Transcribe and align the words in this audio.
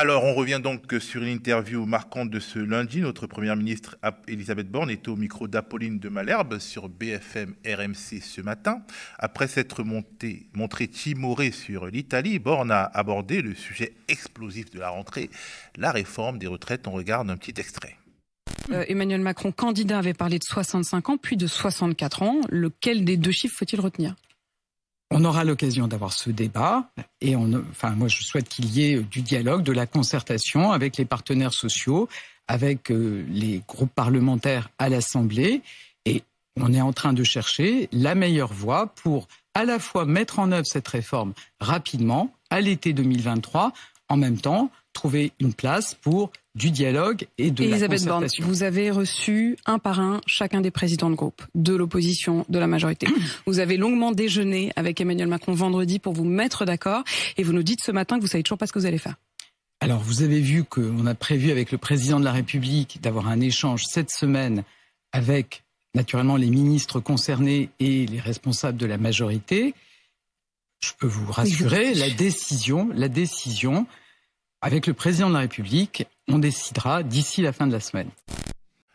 Alors, 0.00 0.22
on 0.22 0.32
revient 0.32 0.60
donc 0.62 0.94
sur 1.00 1.24
une 1.24 1.28
interview 1.28 1.84
marquante 1.84 2.30
de 2.30 2.38
ce 2.38 2.60
lundi. 2.60 3.00
Notre 3.00 3.26
première 3.26 3.56
ministre, 3.56 3.96
Elisabeth 4.28 4.70
Borne, 4.70 4.90
est 4.90 5.08
au 5.08 5.16
micro 5.16 5.48
d'Apolline 5.48 5.98
de 5.98 6.08
Malherbe 6.08 6.60
sur 6.60 6.88
BFM 6.88 7.56
RMC 7.66 8.20
ce 8.22 8.40
matin. 8.40 8.82
Après 9.18 9.48
s'être 9.48 9.82
montré 9.82 10.86
timoré 10.86 11.50
sur 11.50 11.86
l'Italie, 11.86 12.38
Borne 12.38 12.70
a 12.70 12.84
abordé 12.84 13.42
le 13.42 13.56
sujet 13.56 13.94
explosif 14.06 14.70
de 14.70 14.78
la 14.78 14.90
rentrée, 14.90 15.30
la 15.76 15.90
réforme 15.90 16.38
des 16.38 16.46
retraites. 16.46 16.86
On 16.86 16.92
regarde 16.92 17.28
un 17.28 17.36
petit 17.36 17.60
extrait. 17.60 17.96
Euh, 18.70 18.84
Emmanuel 18.86 19.20
Macron, 19.20 19.50
candidat, 19.50 19.98
avait 19.98 20.14
parlé 20.14 20.38
de 20.38 20.44
65 20.44 21.08
ans, 21.08 21.16
puis 21.16 21.36
de 21.36 21.48
64 21.48 22.22
ans. 22.22 22.40
Lequel 22.50 23.04
des 23.04 23.16
deux 23.16 23.32
chiffres 23.32 23.56
faut-il 23.58 23.80
retenir? 23.80 24.14
On 25.10 25.24
aura 25.24 25.44
l'occasion 25.44 25.88
d'avoir 25.88 26.12
ce 26.12 26.30
débat 26.30 26.90
et 27.20 27.34
on, 27.34 27.52
enfin, 27.70 27.90
moi, 27.90 28.08
je 28.08 28.22
souhaite 28.22 28.48
qu'il 28.48 28.66
y 28.66 28.84
ait 28.84 29.00
du 29.00 29.22
dialogue, 29.22 29.62
de 29.62 29.72
la 29.72 29.86
concertation 29.86 30.72
avec 30.72 30.96
les 30.96 31.04
partenaires 31.04 31.54
sociaux, 31.54 32.08
avec 32.46 32.90
euh, 32.90 33.24
les 33.28 33.62
groupes 33.66 33.94
parlementaires 33.94 34.70
à 34.78 34.88
l'Assemblée. 34.88 35.62
Et 36.04 36.22
on 36.56 36.72
est 36.74 36.80
en 36.80 36.92
train 36.92 37.12
de 37.12 37.24
chercher 37.24 37.88
la 37.92 38.14
meilleure 38.14 38.52
voie 38.52 38.88
pour 38.94 39.28
à 39.54 39.64
la 39.64 39.78
fois 39.78 40.04
mettre 40.04 40.38
en 40.38 40.52
œuvre 40.52 40.66
cette 40.66 40.88
réforme 40.88 41.32
rapidement 41.60 42.32
à 42.50 42.60
l'été 42.60 42.92
2023, 42.92 43.72
en 44.08 44.16
même 44.16 44.38
temps 44.38 44.70
trouver 44.98 45.30
une 45.38 45.54
place 45.54 45.94
pour 45.94 46.32
du 46.56 46.72
dialogue 46.72 47.28
et 47.38 47.52
de 47.52 47.62
Elisabeth 47.62 48.00
la 48.00 48.10
Borne, 48.10 48.26
vous 48.40 48.64
avez 48.64 48.90
reçu 48.90 49.56
un 49.64 49.78
par 49.78 50.00
un 50.00 50.20
chacun 50.26 50.60
des 50.60 50.72
présidents 50.72 51.08
de 51.08 51.14
groupe, 51.14 51.40
de 51.54 51.72
l'opposition, 51.72 52.44
de 52.48 52.58
la 52.58 52.66
majorité. 52.66 53.06
vous 53.46 53.60
avez 53.60 53.76
longuement 53.76 54.10
déjeuné 54.10 54.72
avec 54.74 55.00
Emmanuel 55.00 55.28
Macron 55.28 55.52
vendredi 55.52 56.00
pour 56.00 56.14
vous 56.14 56.24
mettre 56.24 56.64
d'accord 56.64 57.04
et 57.36 57.44
vous 57.44 57.52
nous 57.52 57.62
dites 57.62 57.80
ce 57.80 57.92
matin 57.92 58.16
que 58.16 58.22
vous 58.22 58.26
savez 58.26 58.42
toujours 58.42 58.58
pas 58.58 58.66
ce 58.66 58.72
que 58.72 58.80
vous 58.80 58.86
allez 58.86 58.98
faire. 58.98 59.14
Alors 59.80 60.00
vous 60.00 60.22
avez 60.22 60.40
vu 60.40 60.64
qu'on 60.64 61.06
a 61.06 61.14
prévu 61.14 61.52
avec 61.52 61.70
le 61.70 61.78
président 61.78 62.18
de 62.18 62.24
la 62.24 62.32
République 62.32 62.98
d'avoir 63.00 63.28
un 63.28 63.40
échange 63.40 63.84
cette 63.88 64.10
semaine 64.10 64.64
avec 65.12 65.62
naturellement 65.94 66.36
les 66.36 66.50
ministres 66.50 66.98
concernés 66.98 67.70
et 67.78 68.04
les 68.06 68.18
responsables 68.18 68.76
de 68.76 68.86
la 68.86 68.98
majorité. 68.98 69.74
Je 70.80 70.90
peux 70.98 71.06
vous 71.06 71.30
rassurer, 71.30 71.94
la 71.94 72.10
décision, 72.10 72.90
la 72.94 73.08
décision 73.08 73.86
avec 74.60 74.86
le 74.86 74.94
président 74.94 75.28
de 75.28 75.34
la 75.34 75.40
République, 75.40 76.06
on 76.28 76.38
décidera 76.38 77.02
d'ici 77.02 77.42
la 77.42 77.52
fin 77.52 77.66
de 77.66 77.72
la 77.72 77.80
semaine. 77.80 78.10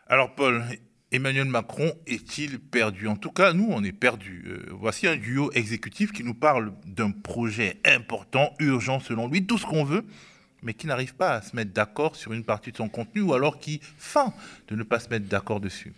Alors 0.06 0.34
Paul, 0.34 0.64
Emmanuel 1.10 1.46
Macron 1.46 1.92
est-il 2.06 2.58
perdu? 2.58 3.08
En 3.08 3.16
tout 3.16 3.30
cas, 3.30 3.52
nous, 3.52 3.68
on 3.70 3.82
est 3.82 3.92
perdus. 3.92 4.44
Euh, 4.46 4.66
voici 4.72 5.06
un 5.06 5.16
duo 5.16 5.50
exécutif 5.52 6.12
qui 6.12 6.24
nous 6.24 6.34
parle 6.34 6.74
d'un 6.86 7.10
projet 7.10 7.78
important, 7.84 8.52
urgent 8.58 9.00
selon 9.00 9.28
lui, 9.28 9.46
tout 9.46 9.58
ce 9.58 9.64
qu'on 9.64 9.84
veut, 9.84 10.04
mais 10.62 10.74
qui 10.74 10.86
n'arrive 10.86 11.14
pas 11.14 11.34
à 11.34 11.42
se 11.42 11.56
mettre 11.56 11.72
d'accord 11.72 12.16
sur 12.16 12.32
une 12.32 12.44
partie 12.44 12.72
de 12.72 12.76
son 12.76 12.88
contenu 12.88 13.22
ou 13.22 13.32
alors 13.32 13.58
qui 13.58 13.80
feint 13.96 14.32
de 14.68 14.76
ne 14.76 14.82
pas 14.82 14.98
se 14.98 15.08
mettre 15.08 15.26
d'accord 15.26 15.60
dessus. 15.60 15.92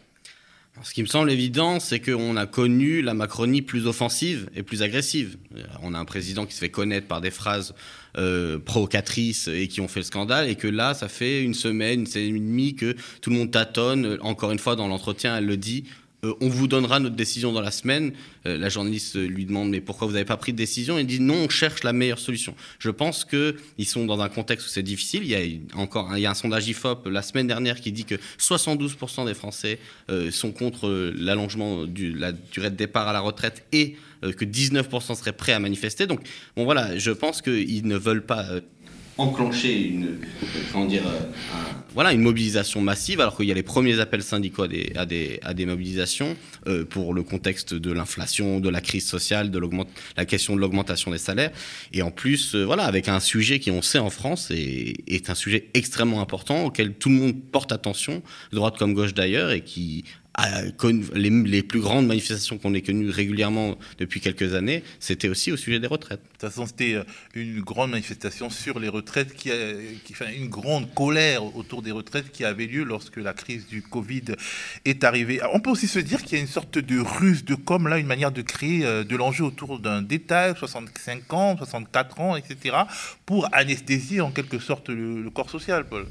Ce 0.83 0.93
qui 0.93 1.03
me 1.03 1.07
semble 1.07 1.31
évident, 1.31 1.81
c'est 1.81 2.01
qu'on 2.01 2.37
a 2.37 2.47
connu 2.47 3.01
la 3.01 3.15
Macronie 3.15 3.63
plus 3.63 3.87
offensive 3.87 4.51
et 4.55 4.63
plus 4.63 4.83
agressive. 4.83 5.39
On 5.83 5.95
a 5.95 5.99
un 5.99 6.05
président 6.05 6.45
qui 6.45 6.55
se 6.55 6.59
fait 6.59 6.71
connaître 6.71 7.07
par 7.07 7.21
des 7.21 7.31
phrases 7.31 7.75
euh, 8.19 8.59
provocatrices 8.59 9.49
et 9.49 9.69
qui 9.69 9.81
ont 9.81 9.89
fait 9.89 10.01
le 10.01 10.05
scandale, 10.05 10.49
et 10.49 10.55
que 10.55 10.69
là, 10.69 10.95
ça 10.95 11.09
fait 11.09 11.43
une 11.43 11.55
semaine, 11.55 12.01
une 12.01 12.07
semaine 12.07 12.37
et 12.37 12.41
demie 12.41 12.75
que 12.75 12.95
tout 13.23 13.31
le 13.31 13.37
monde 13.37 13.51
tâtonne. 13.51 14.19
Encore 14.21 14.53
une 14.53 14.59
fois, 14.59 14.77
dans 14.77 14.89
l'entretien, 14.89 15.39
elle 15.39 15.47
le 15.47 15.57
dit. 15.57 15.85
Euh, 16.27 16.35
on 16.41 16.49
vous 16.49 16.67
donnera 16.67 17.01
notre 17.01 17.17
décision 17.17 17.53
dans 17.53 17.61
la 17.61 17.71
semaine. 17.71 18.13
Euh, 18.47 18.57
la 18.57 18.69
journaliste 18.69 19.17
lui 19.17 19.47
demande 19.47 19.71
mais 19.71 19.81
pourquoi 19.81 20.07
vous 20.07 20.15
n'avez 20.15 20.25
pas 20.25 20.37
pris 20.37 20.53
de 20.53 20.59
décision? 20.59 20.99
Il 20.99 21.07
dit 21.07 21.21
non, 21.21 21.35
on 21.35 21.49
cherche 21.49 21.83
la 21.85 21.93
meilleure 21.93 22.19
solution. 22.19 22.55
Je 22.79 22.91
pense 22.91 23.25
qu'ils 23.25 23.87
sont 23.87 24.05
dans 24.05 24.21
un 24.21 24.29
contexte 24.29 24.67
où 24.67 24.71
c'est 24.71 24.83
difficile. 24.83 25.23
Il 25.25 25.31
y 25.31 25.35
a 25.35 25.79
encore 25.79 26.17
il 26.17 26.21
y 26.21 26.27
a 26.27 26.31
un 26.31 26.35
sondage 26.35 26.69
Ifop 26.69 27.07
la 27.07 27.23
semaine 27.23 27.47
dernière 27.47 27.81
qui 27.81 27.93
dit 27.93 28.05
que 28.05 28.17
72% 28.39 29.27
des 29.27 29.35
Français 29.35 29.79
euh, 30.11 30.31
sont 30.31 30.53
contre 30.53 31.13
l'allongement 31.17 31.85
de 31.85 32.13
la 32.19 32.33
durée 32.33 32.71
de 32.71 32.77
départ 32.77 33.09
à 33.09 33.13
la 33.13 33.21
retraite 33.21 33.65
et 33.73 33.97
que 34.23 34.45
19% 34.45 35.15
seraient 35.15 35.33
prêts 35.33 35.53
à 35.53 35.61
manifester. 35.61 36.07
Donc 36.07 36.21
bon 36.57 36.65
voilà, 36.65 36.97
je 36.99 37.11
pense 37.11 37.43
qu'ils 37.43 37.87
ne 37.87 37.97
veulent 37.97 38.25
pas 38.25 38.47
enclencher 39.19 39.81
une, 39.89 40.19
comment 40.73 40.87
dire, 40.87 41.03
voilà, 41.97 42.13
une 42.13 42.21
mobilisation 42.21 42.83
massive, 42.83 43.23
alors 43.23 43.37
qu'il 43.39 43.47
y 43.47 43.51
a 43.51 43.55
les 43.55 43.63
premiers 43.63 44.01
appels 44.01 44.23
syndicaux 44.23 44.65
à 44.65 44.69
des, 44.69 44.93
à 44.97 45.07
des, 45.07 45.41
à 45.43 45.55
des 45.55 45.65
mobilisations 45.65 46.37
euh, 46.67 46.85
pour 46.85 47.15
le 47.15 47.23
contexte 47.23 47.73
de 47.73 47.91
l'inflation, 47.91 48.61
de 48.61 48.69
la 48.69 48.83
crise 48.83 49.07
sociale, 49.07 49.51
de 49.51 49.59
la 50.17 50.25
question 50.27 50.55
de 50.55 50.61
l'augmentation 50.61 51.11
des 51.11 51.19
salaires. 51.19 51.53
Et 51.95 52.03
en 52.03 52.11
plus, 52.11 52.55
euh, 52.55 52.65
voilà, 52.65 52.85
avec 52.85 53.09
un 53.09 53.19
sujet 53.19 53.61
qui, 53.61 53.71
on 53.71 53.81
sait 53.81 53.99
en 53.99 54.11
France, 54.11 54.51
est, 54.51 54.93
est 55.07 55.31
un 55.31 55.35
sujet 55.35 55.71
extrêmement 55.73 56.21
important 56.21 56.67
auquel 56.67 56.93
tout 56.93 57.09
le 57.09 57.15
monde 57.15 57.35
porte 57.51 57.73
attention, 57.73 58.23
droite 58.53 58.77
comme 58.77 58.93
gauche 58.93 59.15
d'ailleurs, 59.15 59.51
et 59.51 59.63
qui 59.63 60.05
les, 61.15 61.63
plus 61.63 61.81
grandes 61.81 62.07
manifestations 62.07 62.59
qu'on 62.59 62.75
ait 62.75 62.83
connues 62.83 63.11
régulièrement 63.11 63.77
depuis 63.99 64.21
quelques 64.21 64.55
années, 64.55 64.83
c'était 65.01 65.29
aussi 65.29 65.53
au 65.53 65.57
sujet 65.57 65.81
des 65.81 65.87
retraites. 65.87 66.21
De 66.21 66.27
toute 66.33 66.41
façon, 66.51 66.67
c'était 66.67 66.95
euh, 66.95 67.05
une 67.35 67.61
grande 67.61 67.91
manifestation 67.91 68.51
sur 68.51 68.79
les 68.79 68.89
retraites, 68.89 69.35
qui, 69.35 69.51
une 70.37 70.49
grande 70.49 70.93
colère 70.95 71.57
autour 71.57 71.83
des 71.83 71.91
retraites 71.91 72.31
qui 72.31 72.45
avait 72.45 72.67
lieu 72.67 72.85
lorsque 72.85 73.17
la 73.17 73.33
crise 73.33 73.67
du 73.67 73.83
Covid 73.83 74.25
est 74.85 75.05
arrivée. 75.05 75.41
On 75.53 75.61
peut 75.61 75.71
aussi 75.71 75.89
se 75.89 75.99
dire 75.99 76.23
qu'il 76.23 76.37
y 76.37 76.41
a 76.41 76.43
une 76.43 76.51
sorte 76.51 76.79
de 76.79 77.01
ruse 77.01 77.45
de 77.45 77.55
com, 77.55 77.89
là, 77.89 77.99
une 77.99 78.07
manière 78.07 78.33
de 78.33 78.43
créer 78.43 78.85
euh, 78.85 79.05
de 79.05 79.17
l'enjeu 79.17 79.45
autour 79.45 79.79
d'un 79.79 80.03
détail, 80.03 80.55
65 80.57 81.33
ans, 81.33 81.57
64 81.57 82.21
ans, 82.21 82.37
etc., 82.37 82.77
pour 83.25 83.49
anesthésier 83.55 84.21
en 84.21 84.31
quelque 84.31 84.59
sorte 84.59 84.91
le 84.91 85.31
corps 85.31 85.51
social, 85.51 85.87
Paul. 85.87 86.07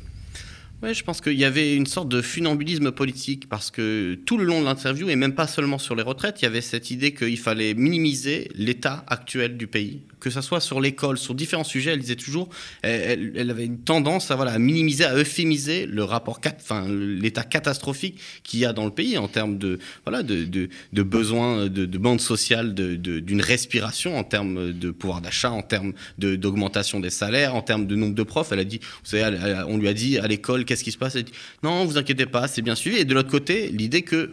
Je 0.94 1.04
pense 1.04 1.22
qu'il 1.22 1.34
y 1.34 1.46
avait 1.46 1.76
une 1.76 1.88
sorte 1.88 2.10
de 2.10 2.22
funambulisme 2.22 2.92
politique 2.92 3.50
parce 3.50 3.72
que 3.72 4.16
tout 4.26 4.38
le 4.38 4.44
long 4.44 4.60
de 4.62 4.66
l'interview, 4.66 5.10
et 5.10 5.16
même 5.16 5.34
pas 5.34 5.48
seulement 5.48 5.78
sur 5.78 5.96
les 5.96 6.04
retraites, 6.04 6.42
il 6.42 6.46
y 6.46 6.48
avait 6.48 6.62
cette 6.62 6.92
idée 6.92 7.14
qu'il 7.14 7.40
fallait 7.40 7.74
minimiser 7.74 8.52
l'état 8.56 9.04
actuel 9.08 9.58
du 9.58 9.68
pays, 9.68 10.02
que 10.26 10.32
ce 10.32 10.42
soit 10.42 10.60
sur 10.60 10.82
l'école, 10.82 11.20
sur 11.20 11.36
différents 11.36 11.64
sujets, 11.64 11.92
elle 11.92 12.00
disait 12.00 12.16
toujours, 12.16 12.50
elle, 12.82 13.48
avait 13.52 13.66
une 13.66 13.78
tendance 13.78 14.32
à, 14.32 14.36
voilà, 14.36 14.54
à 14.54 14.58
minimiser, 14.58 15.06
à 15.06 15.14
euphémiser 15.14 15.86
le 15.86 16.04
rapport, 16.04 16.42
enfin, 16.44 16.88
l'état 16.90 17.44
catastrophique 17.44 18.20
qu'il 18.42 18.60
y 18.60 18.66
a 18.66 18.74
dans 18.74 18.86
le 18.86 18.92
pays 18.92 19.20
en 19.20 19.28
termes 19.28 19.60
de, 19.60 19.78
voilà, 20.04 20.24
de, 20.24 20.44
de, 20.46 20.70
de 20.94 21.04
besoins 21.04 21.68
de, 21.68 21.86
de 21.86 21.98
bande 22.00 22.22
sociale, 22.22 22.74
d'une 22.74 23.40
respiration, 23.40 24.18
en 24.18 24.24
termes 24.24 24.74
de 24.74 24.90
pouvoir 24.90 25.22
d'achat, 25.22 25.52
en 25.52 25.62
termes 25.62 25.94
d'augmentation 26.18 27.00
des 27.00 27.12
salaires, 27.12 27.54
en 27.54 27.62
termes 27.62 27.86
de 27.86 27.96
nombre 27.96 28.16
de 28.16 28.24
profs. 28.24 28.52
Elle 28.52 28.62
a 28.62 28.64
dit, 28.64 28.80
vous 28.80 29.10
savez, 29.12 29.38
on 29.68 29.78
lui 29.78 29.88
a 29.88 29.94
dit 29.94 30.18
à 30.18 30.26
l'école, 30.26 30.66
qu'est-ce 30.66 30.84
qui 30.84 30.92
se 30.92 30.98
passe? 30.98 31.16
Elle 31.16 31.26
dit, 31.26 31.34
non, 31.62 31.86
vous 31.86 32.00
inquiétez 32.00 32.26
pas, 32.26 32.48
c'est 32.48 32.64
bien 32.64 32.74
suivi. 32.74 32.98
Et 32.98 33.06
de 33.06 33.14
l'autre 33.14 33.30
côté, 33.30 33.70
l'idée 33.70 34.02
que 34.02 34.32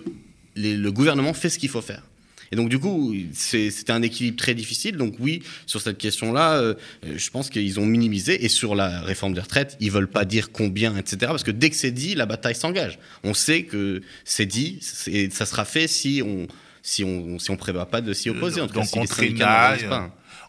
le 0.56 0.88
gouvernement 0.88 1.34
fait 1.34 1.50
ce 1.50 1.58
qu'il 1.58 1.68
faut 1.68 1.82
faire. 1.82 2.02
Et 2.52 2.56
donc, 2.56 2.68
du 2.68 2.78
coup, 2.78 3.14
c'était 3.32 3.92
un 3.92 4.02
équilibre 4.02 4.36
très 4.36 4.52
difficile. 4.52 4.98
Donc, 4.98 5.14
oui, 5.18 5.42
sur 5.64 5.80
cette 5.80 5.96
question-là, 5.96 6.56
euh, 6.56 6.74
je 7.02 7.30
pense 7.30 7.48
qu'ils 7.48 7.80
ont 7.80 7.86
minimisé. 7.86 8.44
Et 8.44 8.50
sur 8.50 8.74
la 8.74 9.00
réforme 9.00 9.32
des 9.32 9.40
retraites, 9.40 9.78
ils 9.80 9.90
veulent 9.90 10.10
pas 10.10 10.26
dire 10.26 10.52
combien, 10.52 10.94
etc. 10.98 11.16
Parce 11.20 11.44
que 11.44 11.50
dès 11.50 11.70
que 11.70 11.76
c'est 11.76 11.90
dit, 11.90 12.14
la 12.14 12.26
bataille 12.26 12.54
s'engage. 12.54 12.98
On 13.24 13.32
sait 13.32 13.62
que 13.62 14.02
c'est 14.24 14.44
dit, 14.44 14.80
et 15.06 15.30
ça 15.30 15.46
sera 15.46 15.64
fait 15.64 15.88
si 15.88 16.22
on 16.24 16.46
si 16.82 17.04
on 17.04 17.38
si 17.38 17.50
on 17.50 17.56
prévoit 17.56 17.86
pas 17.86 18.02
de 18.02 18.12
s'y 18.12 18.28
opposer. 18.28 18.60
En 18.60 18.66
tout 18.66 18.74
donc, 18.74 18.90
cas, 18.90 19.00
on 19.00 19.04
traînaille, 19.06 19.88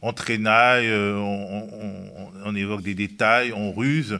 on, 0.02 0.12
traînaille 0.12 0.92
on, 0.92 2.32
on, 2.44 2.56
évoque 2.56 2.82
des 2.82 2.96
détails, 2.96 3.54
on 3.54 3.72
ruse. 3.72 4.20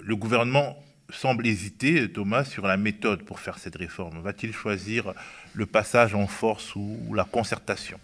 Le 0.00 0.16
gouvernement 0.16 0.82
semble 1.12 1.46
hésiter, 1.46 2.10
Thomas, 2.10 2.44
sur 2.44 2.66
la 2.66 2.76
méthode 2.76 3.22
pour 3.22 3.40
faire 3.40 3.58
cette 3.58 3.76
réforme. 3.76 4.20
Va-t-il 4.22 4.52
choisir 4.52 5.14
le 5.54 5.66
passage 5.66 6.14
en 6.14 6.26
force 6.26 6.74
ou, 6.76 6.98
la 7.14 7.24
concertation? 7.24 7.98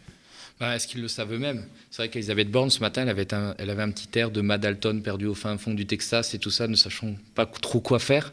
Bah, 0.58 0.74
Est-ce 0.74 0.88
qu'ils 0.88 1.02
le 1.02 1.08
savent 1.08 1.34
eux-mêmes? 1.34 1.66
C'est 1.90 2.02
vrai 2.02 2.08
qu'Elisabeth 2.08 2.50
Borne, 2.50 2.70
ce 2.70 2.80
matin, 2.80 3.02
elle 3.02 3.10
avait, 3.10 3.34
un, 3.34 3.54
elle 3.58 3.68
avait 3.68 3.82
un 3.82 3.90
petit 3.90 4.18
air 4.18 4.30
de 4.30 4.40
Madalton 4.40 5.00
perdu 5.02 5.26
au 5.26 5.34
fin 5.34 5.58
fond 5.58 5.74
du 5.74 5.86
Texas 5.86 6.32
et 6.32 6.38
tout 6.38 6.50
ça, 6.50 6.66
ne 6.66 6.76
sachant 6.76 7.14
pas 7.34 7.44
trop 7.44 7.80
quoi 7.80 7.98
faire. 7.98 8.32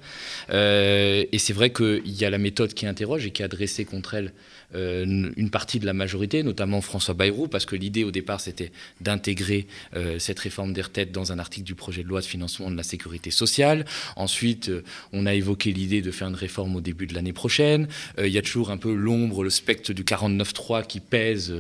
Euh, 0.50 1.26
et 1.32 1.38
c'est 1.38 1.54
vrai 1.54 1.72
qu'il 1.72 2.02
y 2.06 2.24
a 2.24 2.30
la 2.30 2.38
méthode 2.38 2.74
qui 2.74 2.86
interroge 2.86 3.26
et 3.26 3.32
qui 3.32 3.42
est 3.42 3.46
adressée 3.46 3.84
contre 3.84 4.14
elle 4.14 4.34
une 4.74 5.50
partie 5.50 5.80
de 5.80 5.86
la 5.86 5.94
majorité, 5.94 6.44
notamment 6.44 6.82
François 6.82 7.14
Bayrou, 7.14 7.48
parce 7.48 7.66
que 7.66 7.76
l'idée 7.76 8.04
au 8.04 8.12
départ 8.12 8.40
c'était 8.40 8.72
d'intégrer 9.02 9.68
euh, 9.96 10.20
cette 10.20 10.40
réforme 10.40 10.74
des 10.74 10.82
retraites 10.82 11.12
dans 11.12 11.32
un 11.32 11.40
article 11.40 11.66
du 11.66 11.76
projet 11.76 12.04
de 12.04 12.08
loi 12.08 12.22
de 12.22 12.26
financement 12.26 12.70
de 12.72 12.78
la 12.78 12.84
sécurité 12.84 13.32
sociale. 13.32 13.86
Ensuite, 14.16 14.70
euh, 14.70 14.84
on 15.12 15.26
a 15.26 15.34
évoqué 15.34 15.72
l'idée 15.72 16.02
de 16.02 16.12
faire 16.12 16.28
une 16.28 16.36
réforme 16.36 16.76
au 16.76 16.82
début 16.82 17.08
de 17.08 17.14
l'année 17.14 17.34
prochaine. 17.34 17.88
Il 18.18 18.28
y 18.28 18.38
a 18.38 18.42
toujours 18.42 18.72
un 18.72 18.78
peu 18.78 18.94
l'ombre, 18.94 19.44
le 19.44 19.50
spectre 19.50 19.94
du 19.94 20.04
49-3 20.04 20.86
qui 20.86 21.00
pèse 21.00 21.54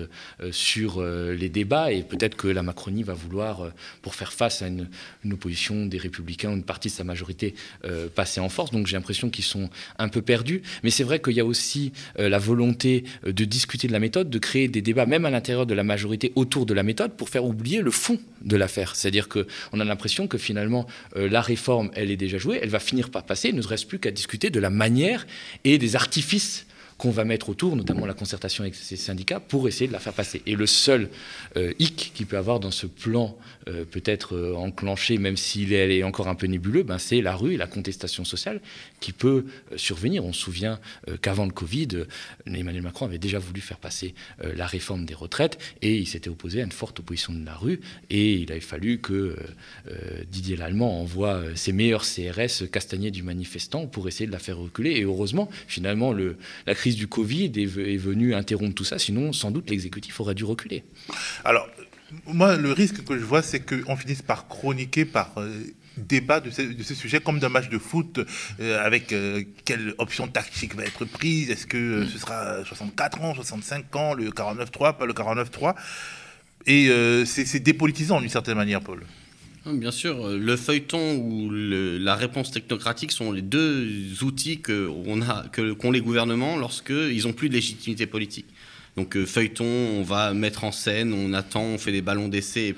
sur 0.52 1.04
les 1.04 1.50
débats 1.50 1.92
et 1.92 2.04
peut-être 2.04 2.36
que 2.36 2.48
la 2.48 2.64
Macronie 2.64 3.04
va 3.04 3.14
vouloir, 3.14 3.72
pour 4.02 4.16
faire 4.16 4.34
face 4.34 4.62
à 4.62 4.68
une, 4.68 4.90
une, 5.24 5.34
opposition 5.34 5.86
des 5.86 5.98
républicains, 5.98 6.52
une 6.52 6.64
partie 6.64 6.90
de 6.90 6.94
sa 6.94 7.04
majorité, 7.04 7.56
passer 8.16 8.40
en 8.40 8.50
force. 8.50 8.72
Donc 8.72 8.88
j'ai 8.88 8.96
l'impression 8.96 9.30
qu'ils 9.30 9.44
sont 9.44 9.70
un 9.98 10.10
peu 10.10 10.22
perdus. 10.22 10.62
Mais 10.84 10.90
c'est 10.90 11.04
vrai 11.04 11.22
qu'il 11.22 11.34
y 11.34 11.40
a 11.40 11.46
aussi 11.46 11.92
la 12.18 12.40
volonté 12.40 13.03
c'est 13.24 13.34
de 13.34 13.46
discuter 13.46 13.88
de 13.88 13.94
la 13.94 14.00
méthode, 14.00 14.30
de 14.30 14.40
créer 14.40 14.68
des 14.68 14.82
débats, 14.82 15.06
même 15.06 15.26
à 15.26 15.30
l'intérieur 15.30 15.66
de 15.66 15.74
la 15.74 15.84
majorité, 15.84 16.32
autour 16.36 16.66
de 16.66 16.74
la 16.74 16.84
méthode, 16.84 17.14
pour 17.14 17.30
faire 17.30 17.46
oublier 17.46 17.82
le 17.82 17.92
fond 17.92 18.20
de 18.42 18.56
l'affaire. 18.56 18.96
C'est-à-dire 18.96 19.28
qu'on 19.30 19.80
a 19.80 19.84
l'impression 19.84 20.28
que 20.28 20.38
finalement, 20.38 20.88
la 21.16 21.42
réforme, 21.42 21.92
elle 21.96 22.12
est 22.12 22.18
déjà 22.18 22.38
jouée, 22.38 22.60
elle 22.62 22.70
va 22.70 22.80
finir 22.80 23.10
par 23.10 23.24
passer, 23.24 23.50
il 23.50 23.56
ne 23.56 23.64
reste 23.64 23.88
plus 23.88 24.00
qu'à 24.00 24.12
discuter 24.12 24.50
de 24.50 24.60
la 24.60 24.70
manière 24.70 25.26
et 25.64 25.78
des 25.78 25.96
artifices 25.96 26.66
qu'on 26.98 27.12
va 27.12 27.24
mettre 27.24 27.50
autour, 27.50 27.76
notamment 27.76 28.06
la 28.06 28.14
concertation 28.14 28.64
avec 28.64 28.76
ces 28.76 28.96
syndicats, 28.96 29.40
pour 29.40 29.68
essayer 29.68 29.88
de 29.88 29.94
la 29.94 30.00
faire 30.00 30.14
passer. 30.14 30.42
Et 30.46 30.56
le 30.56 30.68
seul 30.68 31.10
euh, 31.58 31.74
hic 31.80 32.12
qu'il 32.14 32.26
peut 32.26 32.38
avoir 32.38 32.60
dans 32.60 32.72
ce 32.72 32.88
plan, 32.88 33.38
euh, 33.68 33.86
peut-être 33.86 34.36
euh, 34.36 34.56
enclenché, 34.56 35.18
même 35.18 35.38
s'il 35.38 35.74
est, 35.74 36.04
encore 36.04 36.28
un 36.28 36.36
peu 36.36 36.48
nébuleux, 36.48 36.84
ben, 36.84 36.98
c'est 36.98 37.22
la 37.22 37.36
rue 37.36 37.54
et 37.54 37.58
la 37.58 37.68
contestation 37.68 38.26
sociale 38.26 38.62
qui 39.00 39.14
peut 39.14 39.46
survenir. 39.76 40.26
On 40.26 40.34
se 40.34 40.42
souvient 40.42 40.80
qu'avant 41.22 41.46
le 41.46 41.52
Covid, 41.52 42.06
Emmanuel 42.46 42.82
Macron 42.82 43.06
avait 43.06 43.18
déjà 43.18 43.40
voulu 43.40 43.62
faire 43.62 43.78
passer 43.78 44.14
la 44.42 44.66
réforme 44.66 45.06
des 45.06 45.14
retraites 45.14 45.58
et 45.82 45.98
il 45.98 46.08
s'était 46.08 46.30
opposé 46.30 46.62
à 46.62 46.64
une 46.64 46.72
forte 46.72 47.00
opposition 47.00 47.34
de 47.34 47.46
la 47.46 47.56
rue. 47.56 47.80
Et 48.10 48.34
il 48.34 48.52
avait 48.52 48.62
fallu 48.62 49.00
que 49.00 49.36
Didier 50.30 50.56
Lallemand 50.56 51.02
envoie 51.02 51.42
ses 51.56 51.72
meilleurs 51.72 52.04
CRS 52.04 52.70
castagner 52.72 53.12
du 53.12 53.24
manifestant 53.24 53.88
pour 53.88 54.08
essayer 54.08 54.28
de 54.28 54.32
la 54.32 54.40
faire 54.40 54.58
reculer. 54.58 54.92
Et 54.92 55.04
heureusement, 55.04 55.50
finalement, 55.68 56.12
le, 56.12 56.38
la 56.66 56.76
crise 56.84 56.98
du 56.98 57.08
Covid 57.08 57.54
est, 57.56 57.78
est 57.78 57.98
venue 57.98 58.36
interrompre 58.36 58.76
tout 58.76 58.84
ça, 58.84 59.00
sinon 59.00 59.32
sans 59.32 59.52
doute 59.52 59.70
l'exécutif 59.70 60.20
aurait 60.20 60.36
dû 60.36 60.44
reculer. 60.44 60.84
Alors, 61.46 61.66
moi, 62.26 62.58
le 62.58 62.74
risque 62.74 63.06
que 63.06 63.18
je 63.18 63.24
vois, 63.24 63.42
c'est 63.42 63.62
qu'on 63.62 63.96
finisse 63.96 64.22
par 64.22 64.50
chroniquer, 64.50 65.06
par 65.06 65.32
euh, 65.38 65.50
débat 65.96 66.42
de 66.42 66.50
ce, 66.50 66.94
sujet 66.94 67.22
comme 67.22 67.40
d'un 67.40 67.48
match 67.48 67.70
de 67.70 67.78
foot 67.78 68.20
euh, 68.60 68.86
avec 68.86 69.14
euh, 69.14 69.44
quelle 69.64 69.96
option 69.98 70.28
tactique 70.28 70.76
va 70.76 70.84
être 70.84 71.06
prise? 71.06 71.50
Est-ce 71.50 71.68
que 71.68 72.06
ce 72.06 72.18
sera 72.18 72.66
64 72.66 73.22
ans, 73.22 73.34
65 73.34 73.96
ans, 73.96 74.14
le 74.14 74.30
49-3, 74.30 74.98
pas 74.98 75.06
le 75.06 75.14
49-3 75.14 75.76
Et 76.66 76.90
c'est 77.26 77.60
dépolitisant 77.62 78.20
d'une 78.20 78.30
certaine 78.30 78.58
manière, 78.58 78.82
Paul. 78.82 79.06
Bien 79.66 79.92
sûr, 79.92 80.28
le 80.28 80.58
feuilleton 80.58 81.16
ou 81.16 81.50
la 81.50 82.16
réponse 82.16 82.52
technocratique 82.52 83.14
sont 83.14 83.32
les 83.32 83.42
deux 83.42 84.22
outils 84.22 84.62
qu'ont 84.62 85.22
qu 85.54 85.92
les 85.92 86.02
gouvernements 86.02 86.58
lorsqu'ils 86.58 87.24
n'ont 87.24 87.32
plus 87.32 87.48
de 87.48 87.54
légitimité 87.54 88.06
politique. 88.06 88.48
Donc 88.96 89.18
euh, 89.18 89.26
feuilleton, 89.26 89.66
on 89.66 90.04
va 90.04 90.34
mettre 90.34 90.64
en 90.64 90.72
scène, 90.72 91.14
on 91.14 91.34
attend, 91.34 91.64
on 91.64 91.78
fait 91.78 91.92
des 91.92 92.02
ballons 92.02 92.28
d'essai, 92.28 92.76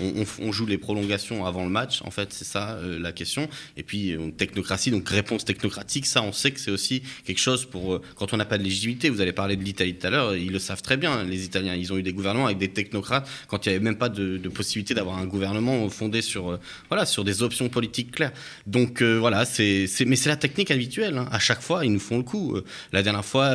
on, 0.00 0.52
joue 0.52 0.66
les 0.66 0.78
prolongations 0.78 1.44
avant 1.44 1.64
le 1.64 1.70
match. 1.70 2.00
En 2.02 2.10
fait, 2.10 2.32
c'est 2.32 2.46
ça 2.46 2.76
euh, 2.76 2.98
la 2.98 3.12
question. 3.12 3.48
Et 3.76 3.82
puis 3.82 4.12
euh, 4.12 4.30
technocratie, 4.30 4.90
donc 4.90 5.08
réponse 5.08 5.44
technocratique, 5.44 6.06
ça, 6.06 6.22
on 6.22 6.32
sait 6.32 6.52
que 6.52 6.60
c'est 6.60 6.70
aussi 6.70 7.02
quelque 7.24 7.40
chose 7.40 7.66
pour 7.66 8.00
quand 8.16 8.32
on 8.32 8.38
n'a 8.38 8.46
pas 8.46 8.56
de 8.56 8.64
légitimité. 8.64 9.10
Vous 9.10 9.20
allez 9.20 9.32
parler 9.32 9.56
de 9.56 9.64
l'Italie 9.64 9.94
tout 9.94 10.06
à 10.06 10.10
l'heure, 10.10 10.34
ils 10.34 10.52
le 10.52 10.58
savent 10.58 10.82
très 10.82 10.96
bien. 10.96 11.22
Les 11.24 11.44
Italiens, 11.44 11.74
ils 11.74 11.92
ont 11.92 11.98
eu 11.98 12.02
des 12.02 12.12
gouvernements 12.12 12.46
avec 12.46 12.58
des 12.58 12.68
technocrates 12.68 13.28
quand 13.46 13.66
il 13.66 13.68
n'y 13.68 13.74
avait 13.74 13.84
même 13.84 13.98
pas 13.98 14.08
de, 14.08 14.38
possibilité 14.48 14.94
d'avoir 14.94 15.18
un 15.18 15.26
gouvernement 15.26 15.88
fondé 15.90 16.22
sur 16.22 16.58
voilà 16.88 17.04
sur 17.04 17.22
des 17.22 17.42
options 17.42 17.68
politiques 17.68 18.12
claires. 18.12 18.32
Donc 18.66 19.02
voilà, 19.02 19.44
c'est 19.44 19.86
mais 20.06 20.16
c'est 20.16 20.30
la 20.30 20.36
technique 20.36 20.70
habituelle. 20.70 21.18
Hein. 21.18 21.28
À 21.30 21.38
chaque 21.38 21.60
fois, 21.60 21.84
ils 21.84 21.92
nous 21.92 22.00
font 22.00 22.16
le 22.16 22.22
coup. 22.22 22.56
la 22.92 23.02
dernière 23.02 23.24
fois. 23.24 23.54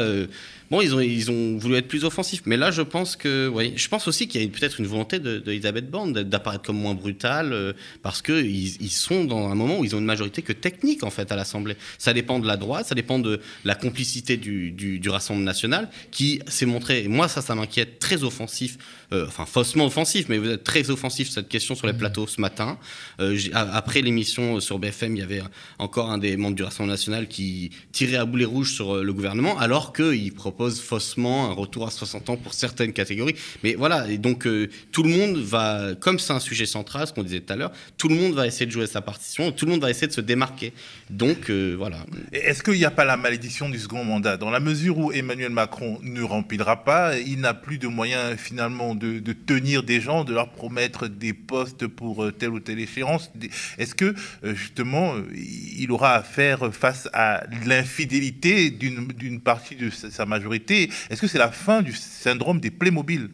Bon, 0.73 0.81
ils 0.81 1.29
ont 1.29 1.57
voulu 1.59 1.75
être 1.75 1.87
plus 1.87 2.02
offensifs, 2.03 2.43
mais 2.45 2.57
là, 2.57 2.71
je 2.71 2.81
pense 2.81 3.15
que, 3.15 3.47
oui, 3.47 3.73
je 3.75 3.87
pense 3.87 4.07
aussi 4.07 4.27
qu'il 4.27 4.41
y 4.41 4.45
a 4.45 4.47
peut-être 4.47 4.79
une 4.79 4.87
volonté 4.87 5.19
d'Elisabeth 5.19 5.85
de, 5.85 5.91
Borne 5.91 6.13
d'apparaître 6.13 6.63
comme 6.63 6.77
moins 6.77 6.93
brutale, 6.93 7.53
euh, 7.53 7.73
parce 8.01 8.21
qu'ils 8.21 8.81
ils 8.81 8.91
sont 8.91 9.25
dans 9.25 9.49
un 9.49 9.55
moment 9.55 9.79
où 9.79 9.85
ils 9.85 9.95
ont 9.95 9.99
une 9.99 10.05
majorité 10.05 10.41
que 10.41 10.53
technique, 10.53 11.03
en 11.03 11.09
fait, 11.09 11.31
à 11.31 11.35
l'Assemblée. 11.35 11.75
Ça 11.97 12.13
dépend 12.13 12.39
de 12.39 12.47
la 12.47 12.57
droite, 12.57 12.87
ça 12.87 12.95
dépend 12.95 13.19
de 13.19 13.39
la 13.65 13.75
complicité 13.75 14.37
du, 14.37 14.71
du, 14.71 14.99
du 14.99 15.09
Rassemblement 15.09 15.45
national, 15.45 15.89
qui 16.11 16.41
s'est 16.47 16.65
montré, 16.65 17.07
moi, 17.07 17.27
ça, 17.27 17.41
ça 17.41 17.55
m'inquiète, 17.55 17.99
très 17.99 18.23
offensif 18.23 18.77
euh, 19.13 19.25
enfin 19.27 19.45
faussement 19.45 19.85
offensif, 19.85 20.25
mais 20.27 20.37
vous 20.39 20.49
êtes 20.49 20.63
très 20.63 20.89
offensif 20.89 21.27
sur 21.27 21.35
cette 21.35 21.49
question 21.49 21.75
sur 21.75 21.85
les 21.85 21.93
mmh. 21.93 21.97
plateaux 21.97 22.25
ce 22.25 22.41
matin. 22.41 22.79
Euh, 23.19 23.37
après 23.53 24.01
l'émission 24.01 24.59
sur 24.59 24.79
BFM, 24.79 25.15
il 25.15 25.19
y 25.19 25.21
avait 25.21 25.43
encore 25.77 26.09
un 26.09 26.17
des 26.17 26.35
membres 26.35 26.55
du 26.55 26.63
Rassemblement 26.63 26.93
national 26.93 27.27
qui 27.27 27.69
tirait 27.91 28.17
à 28.17 28.25
boulet 28.25 28.45
rouge 28.45 28.73
sur 28.73 29.03
le 29.03 29.13
gouvernement, 29.13 29.59
alors 29.59 29.93
qu'il 29.93 30.33
propose 30.33 30.81
faussement 30.81 31.51
un 31.51 31.53
retour 31.53 31.85
à 31.85 31.91
60 31.93 32.29
ans 32.29 32.37
pour 32.37 32.53
certaines 32.53 32.93
catégories. 32.93 33.35
Mais 33.63 33.75
voilà, 33.75 34.07
et 34.09 34.17
donc 34.17 34.47
tout 34.91 35.03
le 35.03 35.09
monde 35.09 35.37
va, 35.37 35.95
comme 35.99 36.19
c'est 36.19 36.33
un 36.33 36.39
sujet 36.39 36.65
central, 36.65 37.07
ce 37.07 37.13
qu'on 37.13 37.23
disait 37.23 37.39
tout 37.39 37.53
à 37.53 37.55
l'heure, 37.55 37.71
tout 37.97 38.07
le 38.07 38.15
monde 38.15 38.33
va 38.33 38.47
essayer 38.47 38.65
de 38.65 38.71
jouer 38.71 38.87
sa 38.87 39.01
partition, 39.01 39.51
tout 39.51 39.65
le 39.65 39.71
monde 39.71 39.81
va 39.81 39.89
essayer 39.89 40.07
de 40.07 40.13
se 40.13 40.21
démarquer. 40.21 40.73
Donc 41.09 41.49
voilà. 41.49 42.05
Est-ce 42.31 42.63
qu'il 42.63 42.73
n'y 42.73 42.85
a 42.85 42.91
pas 42.91 43.05
la 43.05 43.17
malédiction 43.17 43.69
du 43.69 43.79
second 43.79 44.03
mandat? 44.03 44.37
Dans 44.37 44.49
la 44.49 44.59
mesure 44.59 44.97
où 44.97 45.11
Emmanuel 45.11 45.51
Macron 45.51 45.99
ne 46.01 46.21
remplira 46.21 46.83
pas, 46.83 47.17
il 47.17 47.39
n'a 47.39 47.53
plus 47.53 47.77
de 47.77 47.87
moyens 47.87 48.37
finalement 48.37 48.95
de 48.95 49.13
de, 49.19 49.33
tenir 49.33 49.83
des 49.83 50.01
gens, 50.01 50.23
de 50.23 50.33
leur 50.33 50.49
promettre 50.49 51.07
des 51.07 51.33
postes 51.33 51.87
pour 51.87 52.23
euh, 52.23 52.31
telle 52.31 52.51
ou 52.51 52.59
telle 52.59 52.79
échéance? 52.79 53.31
Est-ce 53.77 53.95
que 53.95 54.13
euh, 54.43 54.53
justement 54.55 55.15
euh, 55.15 55.23
il 55.33 55.91
aura 55.91 56.15
à 56.15 56.23
faire 56.23 56.73
face 56.73 57.09
à 57.13 57.43
l'infidélité 57.65 58.69
d'une 58.69 59.41
partie 59.41 59.75
de 59.75 59.89
sa 59.89 60.25
majorité? 60.25 60.89
Est-ce 61.09 61.21
que 61.21 61.27
c'est 61.27 61.37
la 61.37 61.51
fin 61.51 61.81
du 61.83 61.93
syndrome 61.93 62.59
des 62.59 62.71
Playmobil 62.71 63.29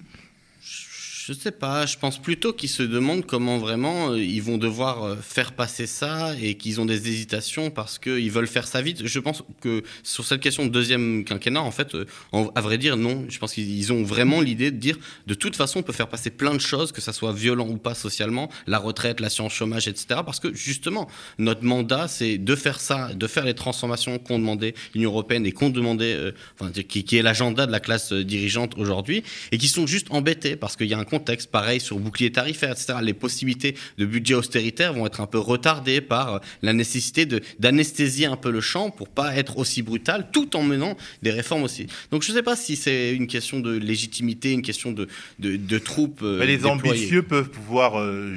je 1.29 1.35
sais 1.35 1.51
pas, 1.51 1.85
je 1.85 1.95
pense 1.95 2.17
plutôt 2.17 2.53
qu'ils 2.53 2.69
se 2.69 2.81
demandent 2.81 3.23
comment 3.23 3.59
vraiment 3.59 4.13
euh, 4.13 4.19
ils 4.19 4.41
vont 4.41 4.57
devoir 4.57 5.03
euh, 5.03 5.15
faire 5.15 5.51
passer 5.51 5.85
ça 5.85 6.33
et 6.41 6.55
qu'ils 6.55 6.81
ont 6.81 6.87
des 6.87 7.07
hésitations 7.07 7.69
parce 7.69 7.99
qu'ils 7.99 8.31
veulent 8.31 8.47
faire 8.47 8.65
ça 8.65 8.81
vite. 8.81 9.05
Je 9.05 9.19
pense 9.19 9.43
que 9.61 9.83
sur 10.01 10.25
cette 10.25 10.41
question 10.41 10.65
de 10.65 10.71
deuxième 10.71 11.23
quinquennat, 11.23 11.61
en 11.61 11.69
fait, 11.69 11.93
euh, 11.93 12.05
à 12.33 12.61
vrai 12.61 12.79
dire, 12.79 12.97
non. 12.97 13.25
Je 13.29 13.37
pense 13.37 13.53
qu'ils 13.53 13.93
ont 13.93 14.01
vraiment 14.01 14.41
l'idée 14.41 14.71
de 14.71 14.77
dire 14.77 14.97
de 15.27 15.35
toute 15.35 15.55
façon, 15.55 15.79
on 15.79 15.83
peut 15.83 15.93
faire 15.93 16.07
passer 16.07 16.31
plein 16.31 16.55
de 16.55 16.61
choses, 16.61 16.91
que 16.91 16.99
ça 16.99 17.13
soit 17.13 17.31
violent 17.31 17.67
ou 17.67 17.77
pas 17.77 17.93
socialement, 17.93 18.49
la 18.65 18.79
retraite, 18.79 19.19
l'assurance 19.19 19.53
chômage, 19.53 19.87
etc. 19.87 20.21
Parce 20.25 20.39
que 20.39 20.51
justement, 20.55 21.07
notre 21.37 21.63
mandat, 21.63 22.07
c'est 22.07 22.39
de 22.39 22.55
faire 22.55 22.79
ça, 22.79 23.13
de 23.13 23.27
faire 23.27 23.45
les 23.45 23.53
transformations 23.53 24.17
qu'ont 24.17 24.39
demandé 24.39 24.73
l'Union 24.95 25.11
européenne 25.11 25.45
et 25.45 25.51
qu'ont 25.51 25.69
demandé, 25.69 26.31
enfin, 26.59 26.71
qui, 26.71 27.03
qui 27.03 27.17
est 27.17 27.21
l'agenda 27.21 27.67
de 27.67 27.71
la 27.71 27.79
classe 27.79 28.13
dirigeante 28.13 28.73
aujourd'hui 28.79 29.21
et 29.51 29.59
qui 29.59 29.67
sont 29.67 29.85
juste 29.85 30.07
embêtés 30.09 30.55
parce 30.55 30.75
qu'il 30.75 30.87
y 30.87 30.95
a 30.95 30.97
un 30.97 31.05
contexte 31.19 31.51
pareil 31.51 31.81
sur 31.81 31.99
bouclier 31.99 32.31
tarifaire, 32.31 32.71
etc. 32.71 32.99
Les 33.01 33.13
possibilités 33.13 33.75
de 33.97 34.05
budget 34.05 34.35
austéritaire 34.35 34.93
vont 34.93 35.05
être 35.05 35.19
un 35.19 35.27
peu 35.27 35.37
retardées 35.37 35.99
par 35.99 36.35
euh, 36.35 36.39
la 36.61 36.71
nécessité 36.71 37.25
d'anesthésier 37.59 38.25
un 38.25 38.37
peu 38.37 38.51
le 38.51 38.61
champ 38.61 38.89
pour 38.89 39.09
pas 39.09 39.35
être 39.35 39.57
aussi 39.57 39.81
brutal, 39.81 40.29
tout 40.31 40.55
en 40.55 40.63
menant 40.63 40.95
des 41.21 41.31
réformes 41.31 41.63
aussi. 41.63 41.87
Donc 42.11 42.23
je 42.23 42.31
ne 42.31 42.37
sais 42.37 42.43
pas 42.43 42.55
si 42.55 42.77
c'est 42.77 43.13
une 43.13 43.27
question 43.27 43.59
de 43.59 43.75
légitimité, 43.75 44.53
une 44.53 44.61
question 44.61 44.93
de, 44.93 45.07
de, 45.39 45.77
troupes. 45.79 46.21
Euh, 46.23 46.39
Mais 46.39 46.47
les 46.47 46.65
ambitieux 46.65 47.23
peuvent 47.23 47.49
pouvoir 47.49 47.99
euh, 47.99 48.33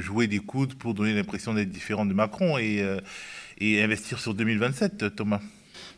jouer 0.00 0.28
des 0.28 0.38
coudes 0.38 0.74
pour 0.74 0.94
donner 0.94 1.14
l'impression 1.14 1.52
d'être 1.52 1.70
différents 1.70 2.06
de 2.06 2.14
Macron 2.14 2.58
et, 2.58 2.84
et 3.58 3.82
investir 3.82 4.20
sur 4.20 4.34
2027, 4.34 5.16
Thomas. 5.16 5.40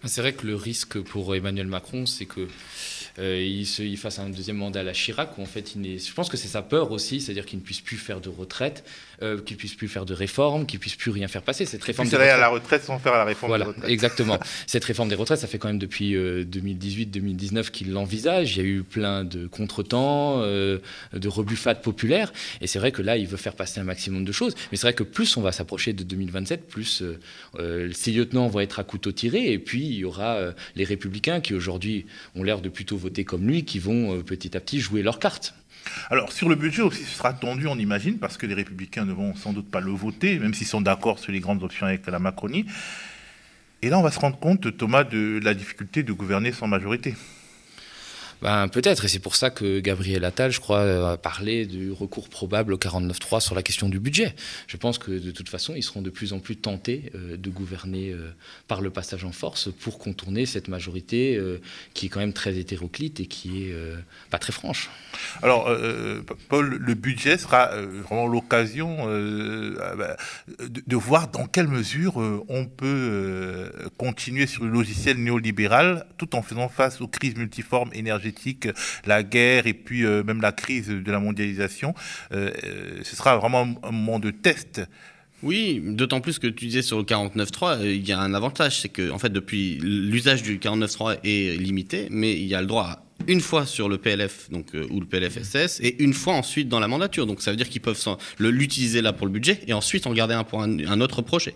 C'est 0.05 0.21
vrai 0.21 0.33
que 0.33 0.47
le 0.47 0.57
risque 0.57 0.99
pour 1.01 1.35
Emmanuel 1.35 1.67
Macron, 1.67 2.07
c'est 2.07 2.27
que 2.27 2.49
il, 3.19 3.66
se, 3.66 3.97
fasse 3.97 4.19
un 4.19 4.31
deuxième 4.31 4.57
mandat 4.57 4.81
à 4.81 4.83
la 4.83 4.92
Chirac, 4.92 5.37
où 5.38 5.42
en 5.42 5.47
fait, 5.47 5.75
il 5.75 6.00
je 6.00 6.14
pense 6.14 6.28
que 6.28 6.37
c'est 6.37 6.49
sa 6.49 6.62
peur 6.62 6.90
aussi, 6.92 7.21
c'est-à-dire 7.21 7.47
qu'il 7.47 7.59
ne 7.59 7.64
puisse 7.64 7.81
plus 7.81 7.97
faire 7.97 8.21
de 8.21 8.28
retraite, 8.28 8.85
euh, 9.23 9.41
qu'il 9.41 9.57
puisse 9.57 9.75
plus 9.75 9.88
faire 9.88 10.05
de 10.05 10.14
réforme, 10.14 10.67
qu'il 10.67 10.81
puisse 10.81 10.97
plus 10.97 11.11
rien 11.11 11.29
faire 11.29 11.43
passer. 11.43 11.64
Cette 11.64 11.85
réforme 11.85 12.09
des 12.09 12.17
à 12.17 12.37
la 12.37 12.49
retraite 12.49 12.83
sans 12.83 12.99
faire 12.99 13.12
la 13.12 13.25
réforme 13.25 13.50
voilà, 13.50 13.64
des 13.64 13.71
retraites. 13.71 13.91
Exactement. 13.91 14.38
Cette 14.67 14.85
réforme 14.85 15.09
des 15.09 15.14
retraites, 15.14 15.38
ça 15.38 15.47
fait 15.47 15.59
quand 15.59 15.69
même 15.69 15.79
depuis 15.79 16.14
2018-2019 16.14 17.59
euh, 17.59 17.62
qu'il 17.62 17.93
l'envisage. 17.93 18.57
Il 18.57 18.62
y 18.62 18.67
a 18.67 18.69
eu 18.69 18.83
plein 18.83 19.25
de 19.25 19.47
contretemps, 19.47 20.41
euh, 20.41 20.79
de 21.12 21.29
rebuffades 21.29 21.83
populaires, 21.83 22.33
et 22.61 22.67
c'est 22.67 22.79
vrai 22.79 22.91
que 22.91 23.02
là, 23.02 23.17
il 23.17 23.26
veut 23.26 23.37
faire 23.37 23.55
passer 23.55 23.81
un 23.81 23.85
maximum 23.85 24.25
de 24.25 24.33
choses. 24.33 24.55
Mais 24.71 24.76
c'est 24.76 24.87
vrai 24.87 24.95
que 24.95 25.05
plus 25.05 25.37
on 25.37 25.41
va 25.41 25.52
s'approcher 25.52 25.93
de 25.93 26.02
2027, 26.02 26.69
plus 26.69 27.02
ces 27.93 28.11
lieutenants 28.11 28.49
vont 28.49 28.61
être 28.61 28.81
à 28.81 28.85
couteau 28.85 29.12
tiré, 29.12 29.52
et 29.52 29.59
puis 29.59 29.85
il 29.85 29.95
y 29.95 30.05
aura 30.05 30.38
les 30.75 30.85
républicains 30.85 31.41
qui 31.41 31.55
aujourd'hui 31.55 32.07
ont 32.35 32.43
l'air 32.43 32.61
de 32.61 32.69
plutôt 32.69 32.97
voter 32.97 33.25
comme 33.25 33.47
lui, 33.47 33.64
qui 33.64 33.79
vont 33.79 34.23
petit 34.23 34.57
à 34.57 34.61
petit 34.61 34.81
jouer 34.81 35.02
leurs 35.02 35.19
cartes. 35.19 35.55
Alors, 36.11 36.33
sur 36.33 36.49
le 36.49 36.55
budget 36.55 36.83
aussi, 36.83 37.05
ce 37.05 37.17
sera 37.17 37.33
tendu, 37.33 37.67
on 37.67 37.79
imagine, 37.79 38.19
parce 38.19 38.37
que 38.37 38.47
les 38.47 38.55
républicains 38.55 39.05
ne 39.05 39.12
vont 39.12 39.35
sans 39.35 39.53
doute 39.53 39.71
pas 39.71 39.81
le 39.81 39.91
voter, 39.91 40.39
même 40.39 40.55
s'ils 40.55 40.67
sont 40.67 40.81
d'accord 40.81 41.19
sur 41.19 41.33
les 41.33 41.41
grandes 41.41 41.62
options 41.62 41.87
avec 41.87 42.07
la 42.07 42.19
Macronie. 42.19 42.67
Et 43.83 43.89
là, 43.89 43.99
on 43.99 44.03
va 44.03 44.11
se 44.11 44.19
rendre 44.19 44.39
compte, 44.39 44.77
Thomas, 44.77 45.05
de 45.05 45.41
la 45.43 45.55
difficulté 45.55 46.03
de 46.03 46.12
gouverner 46.12 46.53
sans 46.53 46.69
majorité. 46.69 47.15
Ben, 48.43 48.67
peut-être, 48.67 49.05
et 49.05 49.09
c'est 49.09 49.21
pour 49.21 49.37
ça 49.37 49.51
que 49.51 49.79
Gabriel 49.79 50.25
Attal, 50.25 50.51
je 50.51 50.59
crois, 50.59 51.13
a 51.13 51.17
parlé 51.17 51.65
du 51.65 51.93
recours 51.93 52.29
probable 52.29 52.73
au 52.75 52.77
49-3 52.77 53.39
sur 53.39 53.55
la 53.55 53.63
question 53.63 53.89
du 53.89 54.01
budget. 54.01 54.35
Je 54.67 54.77
pense 54.77 54.99
que 54.99 55.13
de 55.13 55.31
toute 55.31 55.49
façon, 55.49 55.75
ils 55.77 55.85
seront 55.85 56.03
de 56.03 56.11
plus 56.11 56.33
en 56.33 56.41
plus 56.41 56.57
tentés 56.57 57.13
euh, 57.15 57.37
de 57.37 57.51
gouverner 57.51 58.11
euh, 58.11 58.35
par 58.67 58.81
le 58.81 58.91
passage 58.91 59.23
en 59.23 59.31
force 59.31 59.69
pour 59.71 60.01
contourner 60.01 60.45
cette 60.45 60.67
majorité 60.67 61.37
euh, 61.37 61.61
qui 61.95 62.07
est 62.07 62.09
quand 62.09 62.19
même 62.19 62.33
très 62.33 62.59
hétéroclite 62.59 63.21
et 63.21 63.27
qui 63.27 63.63
est 63.63 63.75
pas 64.31 64.39
très 64.39 64.53
franche. 64.53 64.91
Alors, 65.43 65.71
Paul, 66.49 66.77
le 66.81 66.95
budget 66.95 67.39
sera 67.39 67.71
vraiment 67.77 68.27
l'occasion 68.27 69.07
bah, 69.07 70.17
de, 70.59 70.83
de, 70.85 70.97
voir 70.97 71.29
dans 71.29 71.47
quelle 71.47 71.69
mesure 71.69 72.17
on 72.49 72.65
peut 72.65 73.71
continuer 73.99 74.47
sur 74.47 74.65
le 74.65 74.71
logiciel 74.71 75.19
néolibéral 75.19 76.07
tout 76.19 76.35
en 76.35 76.43
faisant 76.43 76.69
face 76.69 77.01
aux 77.01 77.09
crises 77.09 77.37
multiformes 77.37 77.91
énergétiques 77.93 78.32
la 79.07 79.23
guerre 79.23 79.67
et 79.67 79.75
puis 79.75 80.05
euh, 80.05 80.23
même 80.23 80.41
la 80.41 80.53
crise 80.53 80.89
de 80.89 81.12
la 81.12 81.21
mondialisation. 81.21 81.95
Euh, 82.33 82.51
euh, 82.65 83.01
ce 83.03 83.17
sera 83.17 83.37
vraiment 83.37 83.67
un 83.83 83.91
moment 83.91 84.19
de 84.19 84.31
test. 84.31 84.83
Oui, 85.43 85.83
d'autant 85.85 86.21
plus 86.21 86.39
que 86.39 86.47
tu 86.47 86.67
disais 86.67 86.83
sur 86.83 86.99
le 86.99 87.05
49.3, 87.05 87.85
il 87.85 88.09
y 88.09 88.12
a 88.12 88.21
un 88.21 88.33
avantage, 88.33 88.81
c'est 88.81 88.89
que 88.89 89.11
en 89.11 89.19
fait 89.19 89.31
depuis 89.31 89.77
l'usage 89.83 90.45
du 90.45 90.59
49.3 90.59 91.19
est 91.25 91.59
limité, 91.59 92.07
mais 92.11 92.33
il 92.33 92.47
y 92.47 92.55
a 92.55 92.61
le 92.61 92.69
droit 92.69 92.85
à 92.85 93.03
une 93.26 93.41
fois 93.41 93.67
sur 93.67 93.88
le 93.88 93.99
PLF 93.99 94.50
donc, 94.50 94.75
euh, 94.75 94.87
ou 94.91 95.00
le 95.00 95.07
PLFSS 95.07 95.81
et 95.81 96.02
une 96.02 96.14
fois 96.14 96.35
ensuite 96.35 96.69
dans 96.69 96.81
la 96.81 96.88
mandature. 96.88 97.26
Donc 97.26 97.43
ça 97.43 97.50
veut 97.50 97.57
dire 97.57 97.69
qu'ils 97.69 97.81
peuvent 97.81 97.99
l'utiliser 98.38 99.02
là 99.02 99.12
pour 99.12 99.26
le 99.26 99.33
budget 99.33 99.61
et 99.67 99.73
ensuite 99.73 100.07
en 100.07 100.12
garder 100.12 100.35
un 100.35 100.45
pour 100.45 100.62
un, 100.62 101.00
autre 101.00 101.23
projet. 101.23 101.55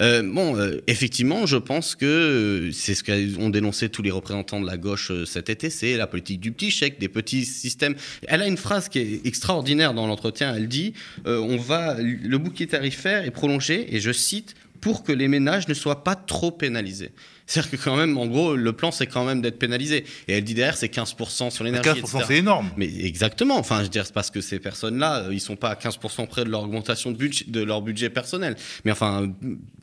Euh, 0.00 0.22
bon, 0.22 0.56
euh, 0.56 0.80
effectivement, 0.86 1.46
je 1.46 1.56
pense 1.56 1.94
que 1.94 2.70
c'est 2.72 2.94
ce 2.94 3.02
qu'ont 3.02 3.50
dénoncé 3.50 3.88
tous 3.88 4.02
les 4.02 4.10
représentants 4.10 4.60
de 4.60 4.66
la 4.66 4.76
gauche 4.76 5.12
cet 5.24 5.50
été, 5.50 5.70
c'est 5.70 5.96
la 5.96 6.06
politique 6.06 6.40
du 6.40 6.52
petit 6.52 6.70
chèque, 6.70 6.98
des 6.98 7.08
petits 7.08 7.44
systèmes. 7.44 7.94
Elle 8.26 8.42
a 8.42 8.46
une 8.46 8.56
phrase 8.56 8.88
qui 8.88 8.98
est 8.98 9.26
extraordinaire 9.26 9.94
dans 9.94 10.06
l'entretien. 10.06 10.54
Elle 10.54 10.68
dit 10.68 10.94
on 11.24 11.56
va 11.56 11.96
le 11.98 12.38
bouquet 12.38 12.66
tarifaire 12.66 13.24
est 13.24 13.30
prolongé 13.30 13.94
et 13.94 14.00
je 14.00 14.12
cite 14.12 14.54
pour 14.80 15.02
que 15.02 15.12
les 15.12 15.28
ménages 15.28 15.66
ne 15.66 15.74
soient 15.74 16.04
pas 16.04 16.14
trop 16.14 16.50
pénalisés. 16.50 17.12
C'est-à-dire 17.46 17.72
que 17.72 17.76
quand 17.76 17.96
même, 17.96 18.16
en 18.16 18.26
gros, 18.26 18.56
le 18.56 18.72
plan, 18.72 18.90
c'est 18.90 19.06
quand 19.06 19.24
même 19.24 19.42
d'être 19.42 19.58
pénalisé. 19.58 20.04
Et 20.28 20.34
elle 20.34 20.44
dit 20.44 20.54
derrière, 20.54 20.76
c'est 20.76 20.92
15% 20.92 21.50
sur 21.50 21.64
l'énergie. 21.64 21.88
15%, 21.88 22.24
c'est 22.26 22.38
énorme. 22.38 22.70
Mais 22.76 22.86
exactement. 23.04 23.58
Enfin, 23.58 23.78
je 23.78 23.84
veux 23.84 23.88
dire, 23.88 24.06
c'est 24.06 24.14
parce 24.14 24.30
que 24.30 24.40
ces 24.40 24.58
personnes-là, 24.58 25.24
euh, 25.24 25.34
ils 25.34 25.40
sont 25.40 25.56
pas 25.56 25.70
à 25.70 25.74
15% 25.74 26.26
près 26.26 26.44
de 26.44 26.50
leur 26.50 26.62
augmentation 26.62 27.10
de, 27.10 27.16
budget, 27.16 27.44
de 27.48 27.62
leur 27.62 27.82
budget 27.82 28.08
personnel. 28.08 28.56
Mais 28.84 28.92
enfin, 28.92 29.30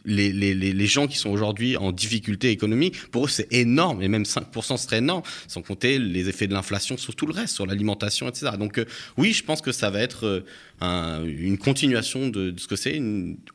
les, 0.06 0.32
les, 0.32 0.54
les 0.56 0.88
gens 0.88 1.06
qui 1.08 1.18
sont 1.18 1.30
aujourd'hui 1.30 1.78
en 1.78 1.92
difficulté 1.92 2.50
économique, 2.50 3.10
pour 3.12 3.26
eux, 3.26 3.30
c'est 3.30 3.52
énorme. 3.54 4.02
Et 4.02 4.08
même 4.08 4.24
5% 4.24 4.78
serait 4.78 4.98
énorme, 4.98 5.22
sans 5.48 5.62
compter 5.62 6.00
les 6.00 6.30
effets 6.30 6.48
de 6.48 6.54
l'inflation 6.54 6.98
sur 6.98 7.16
tout 7.16 7.28
le 7.28 7.34
reste, 7.34 7.54
sur 7.54 7.68
l'alimentation, 7.68 8.28
etc. 8.28 8.54
Donc, 8.58 8.80
euh, 8.80 8.86
oui, 9.18 9.34
je 9.34 9.44
pense 9.44 9.62
que 9.62 9.72
ça 9.72 9.92
va 9.92 10.02
être 10.02 10.26
euh, 10.26 10.46
un, 10.80 11.24
une 11.26 11.60
continuation 11.60 12.28
de, 12.30 12.50
de 12.50 12.60
ce 12.60 12.68
que 12.68 12.76
c'est. 12.76 13.00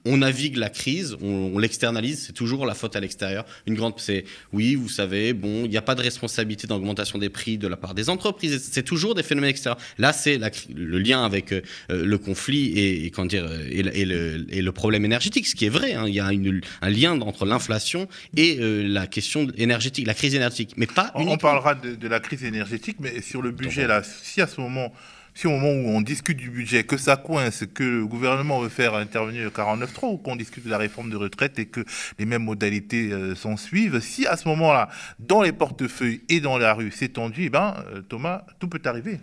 On 0.04 0.16
navigue 0.18 0.56
la 0.56 0.70
crise, 0.70 1.16
on, 1.20 1.52
on 1.54 1.58
l'externalise, 1.58 2.24
c'est 2.26 2.32
toujours 2.32 2.66
la 2.66 2.74
faute 2.74 2.94
à 2.94 3.00
l'extérieur. 3.00 3.44
Une 3.66 3.74
grande 3.74 3.95
c'est 4.00 4.24
oui, 4.52 4.74
vous 4.74 4.88
savez, 4.88 5.32
bon, 5.32 5.64
il 5.64 5.70
n'y 5.70 5.76
a 5.76 5.82
pas 5.82 5.94
de 5.94 6.02
responsabilité 6.02 6.66
d'augmentation 6.66 7.18
des 7.18 7.28
prix 7.28 7.58
de 7.58 7.68
la 7.68 7.76
part 7.76 7.94
des 7.94 8.10
entreprises. 8.10 8.68
C'est 8.70 8.82
toujours 8.82 9.14
des 9.14 9.22
phénomènes 9.22 9.50
extérieurs. 9.50 9.78
Là, 9.98 10.12
c'est 10.12 10.38
le 10.74 10.98
lien 10.98 11.24
avec 11.24 11.52
euh, 11.52 11.62
le 11.88 12.18
conflit 12.18 12.78
et, 12.78 13.10
dire 13.26 13.48
et, 13.70 13.82
le, 13.82 14.46
et, 14.48 14.62
le, 14.62 14.72
problème 14.72 15.04
énergétique, 15.04 15.46
ce 15.46 15.54
qui 15.54 15.66
est 15.66 15.70
vrai. 15.70 15.94
Hein. 15.94 16.04
Il 16.06 16.14
y 16.14 16.20
a 16.20 16.26
un 16.26 16.90
lien 16.90 17.20
entre 17.20 17.46
l'inflation 17.46 18.08
et 18.36 18.58
euh, 18.60 18.82
la 18.86 19.06
question 19.06 19.48
énergétique, 19.56 20.06
la 20.06 20.14
crise 20.14 20.34
énergétique, 20.34 20.74
mais 20.76 20.86
pas. 20.86 21.12
On, 21.14 21.36
parlera 21.38 21.74
de, 21.74 21.94
de, 21.94 22.08
la 22.08 22.20
crise 22.20 22.44
énergétique, 22.44 22.96
mais 23.00 23.20
sur 23.22 23.42
le 23.42 23.50
budget 23.50 23.86
là, 23.86 24.02
si 24.02 24.40
à 24.40 24.46
ce 24.46 24.60
moment 24.60 24.92
si 25.36 25.46
au 25.46 25.50
moment 25.50 25.68
où 25.68 25.94
on 25.94 26.00
discute 26.00 26.38
du 26.38 26.48
budget, 26.48 26.84
que 26.84 26.96
ça 26.96 27.16
coince, 27.16 27.64
que 27.74 27.84
le 27.84 28.06
gouvernement 28.06 28.58
veut 28.58 28.70
faire 28.70 28.94
intervenir 28.94 29.44
le 29.44 29.50
49.3 29.50 30.14
ou 30.14 30.16
qu'on 30.16 30.34
discute 30.34 30.64
de 30.64 30.70
la 30.70 30.78
réforme 30.78 31.10
de 31.10 31.16
retraite 31.16 31.58
et 31.58 31.66
que 31.66 31.84
les 32.18 32.24
mêmes 32.24 32.44
modalités 32.44 33.12
euh, 33.12 33.34
s'en 33.34 33.58
suivent, 33.58 34.00
si 34.00 34.26
à 34.26 34.38
ce 34.38 34.48
moment-là, 34.48 34.88
dans 35.18 35.42
les 35.42 35.52
portefeuilles 35.52 36.22
et 36.30 36.40
dans 36.40 36.56
la 36.56 36.72
rue, 36.72 36.90
c'est 36.90 37.10
tendu, 37.10 37.44
eh 37.44 37.50
ben, 37.50 37.74
euh, 37.92 38.00
Thomas, 38.00 38.46
tout 38.58 38.68
peut 38.68 38.80
arriver. 38.86 39.20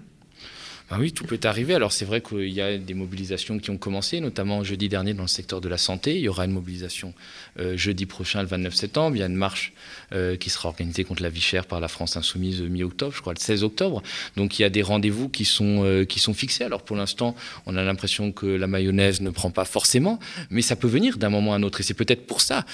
Ah 0.90 0.98
oui, 1.00 1.12
tout 1.12 1.26
peut 1.26 1.40
arriver. 1.44 1.74
Alors 1.74 1.92
c'est 1.92 2.06
vrai 2.06 2.22
qu'il 2.22 2.50
y 2.50 2.62
a 2.62 2.78
des 2.78 2.94
mobilisations 2.94 3.58
qui 3.58 3.70
ont 3.70 3.78
commencé, 3.78 4.20
notamment 4.20 4.64
jeudi 4.64 4.90
dernier 4.90 5.14
dans 5.14 5.24
le 5.24 5.30
secteur 5.30 5.62
de 5.62 5.70
la 5.70 5.78
santé. 5.78 6.16
Il 6.16 6.22
y 6.22 6.28
aura 6.28 6.46
une 6.46 6.52
mobilisation 6.52 7.14
euh, 7.60 7.78
jeudi 7.78 8.06
prochain, 8.06 8.42
le 8.42 8.48
29 8.48 8.74
septembre. 8.74 9.16
Il 9.16 9.20
y 9.20 9.24
a 9.24 9.28
une 9.28 9.36
marche 9.36 9.74
euh, 10.14 10.36
qui 10.36 10.50
sera 10.50 10.70
organisée 10.70 11.04
contre 11.06 11.24
la 11.24 11.30
vie 11.30 11.42
chère 11.42 11.66
par 11.66 11.80
la 11.80 11.88
France 11.88 12.18
Insoumise 12.18 12.62
mi-octobre, 12.62 13.14
je 13.16 13.22
crois 13.22 13.34
le 13.34 13.40
16 13.40 13.64
octobre. 13.64 14.04
Donc 14.36 14.60
il 14.60 14.64
y 14.64 14.66
a 14.66 14.70
des 14.70 14.82
rendez-vous 14.82 15.30
qui 15.30 15.46
sont, 15.46 15.84
euh, 15.84 16.06
fixés. 16.34 16.64
Alors 16.64 16.84
pour 16.84 16.96
l'instant, 16.96 17.36
on 17.66 17.76
a 17.76 17.84
l'impression 17.84 18.32
que 18.32 18.46
la 18.46 18.68
mayonnaise 18.68 19.22
ne 19.22 19.30
prend 19.30 19.52
pas 19.52 19.66
forcément, 19.66 20.20
mais 20.50 20.62
ça 20.62 20.76
peut 20.76 20.88
venir 20.88 21.18
d'un 21.18 21.30
moment 21.30 21.54
à 21.54 21.58
un 21.58 21.64
autre. 21.64 21.80
Et 21.80 21.84
c'est 21.84 21.94
peut-être 21.94 22.26
pour 22.28 22.42
ça 22.42 22.66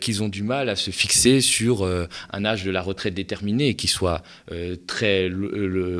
qu'ils 0.00 0.22
ont 0.22 0.28
du 0.28 0.42
mal 0.42 0.68
à 0.68 0.76
se 0.76 0.90
fixer 0.90 1.40
sur 1.40 1.84
un 1.84 2.44
âge 2.44 2.64
de 2.64 2.70
la 2.70 2.82
retraite 2.82 3.14
déterminé 3.14 3.74
qui 3.74 3.88
soit 3.88 4.22
très 4.86 5.30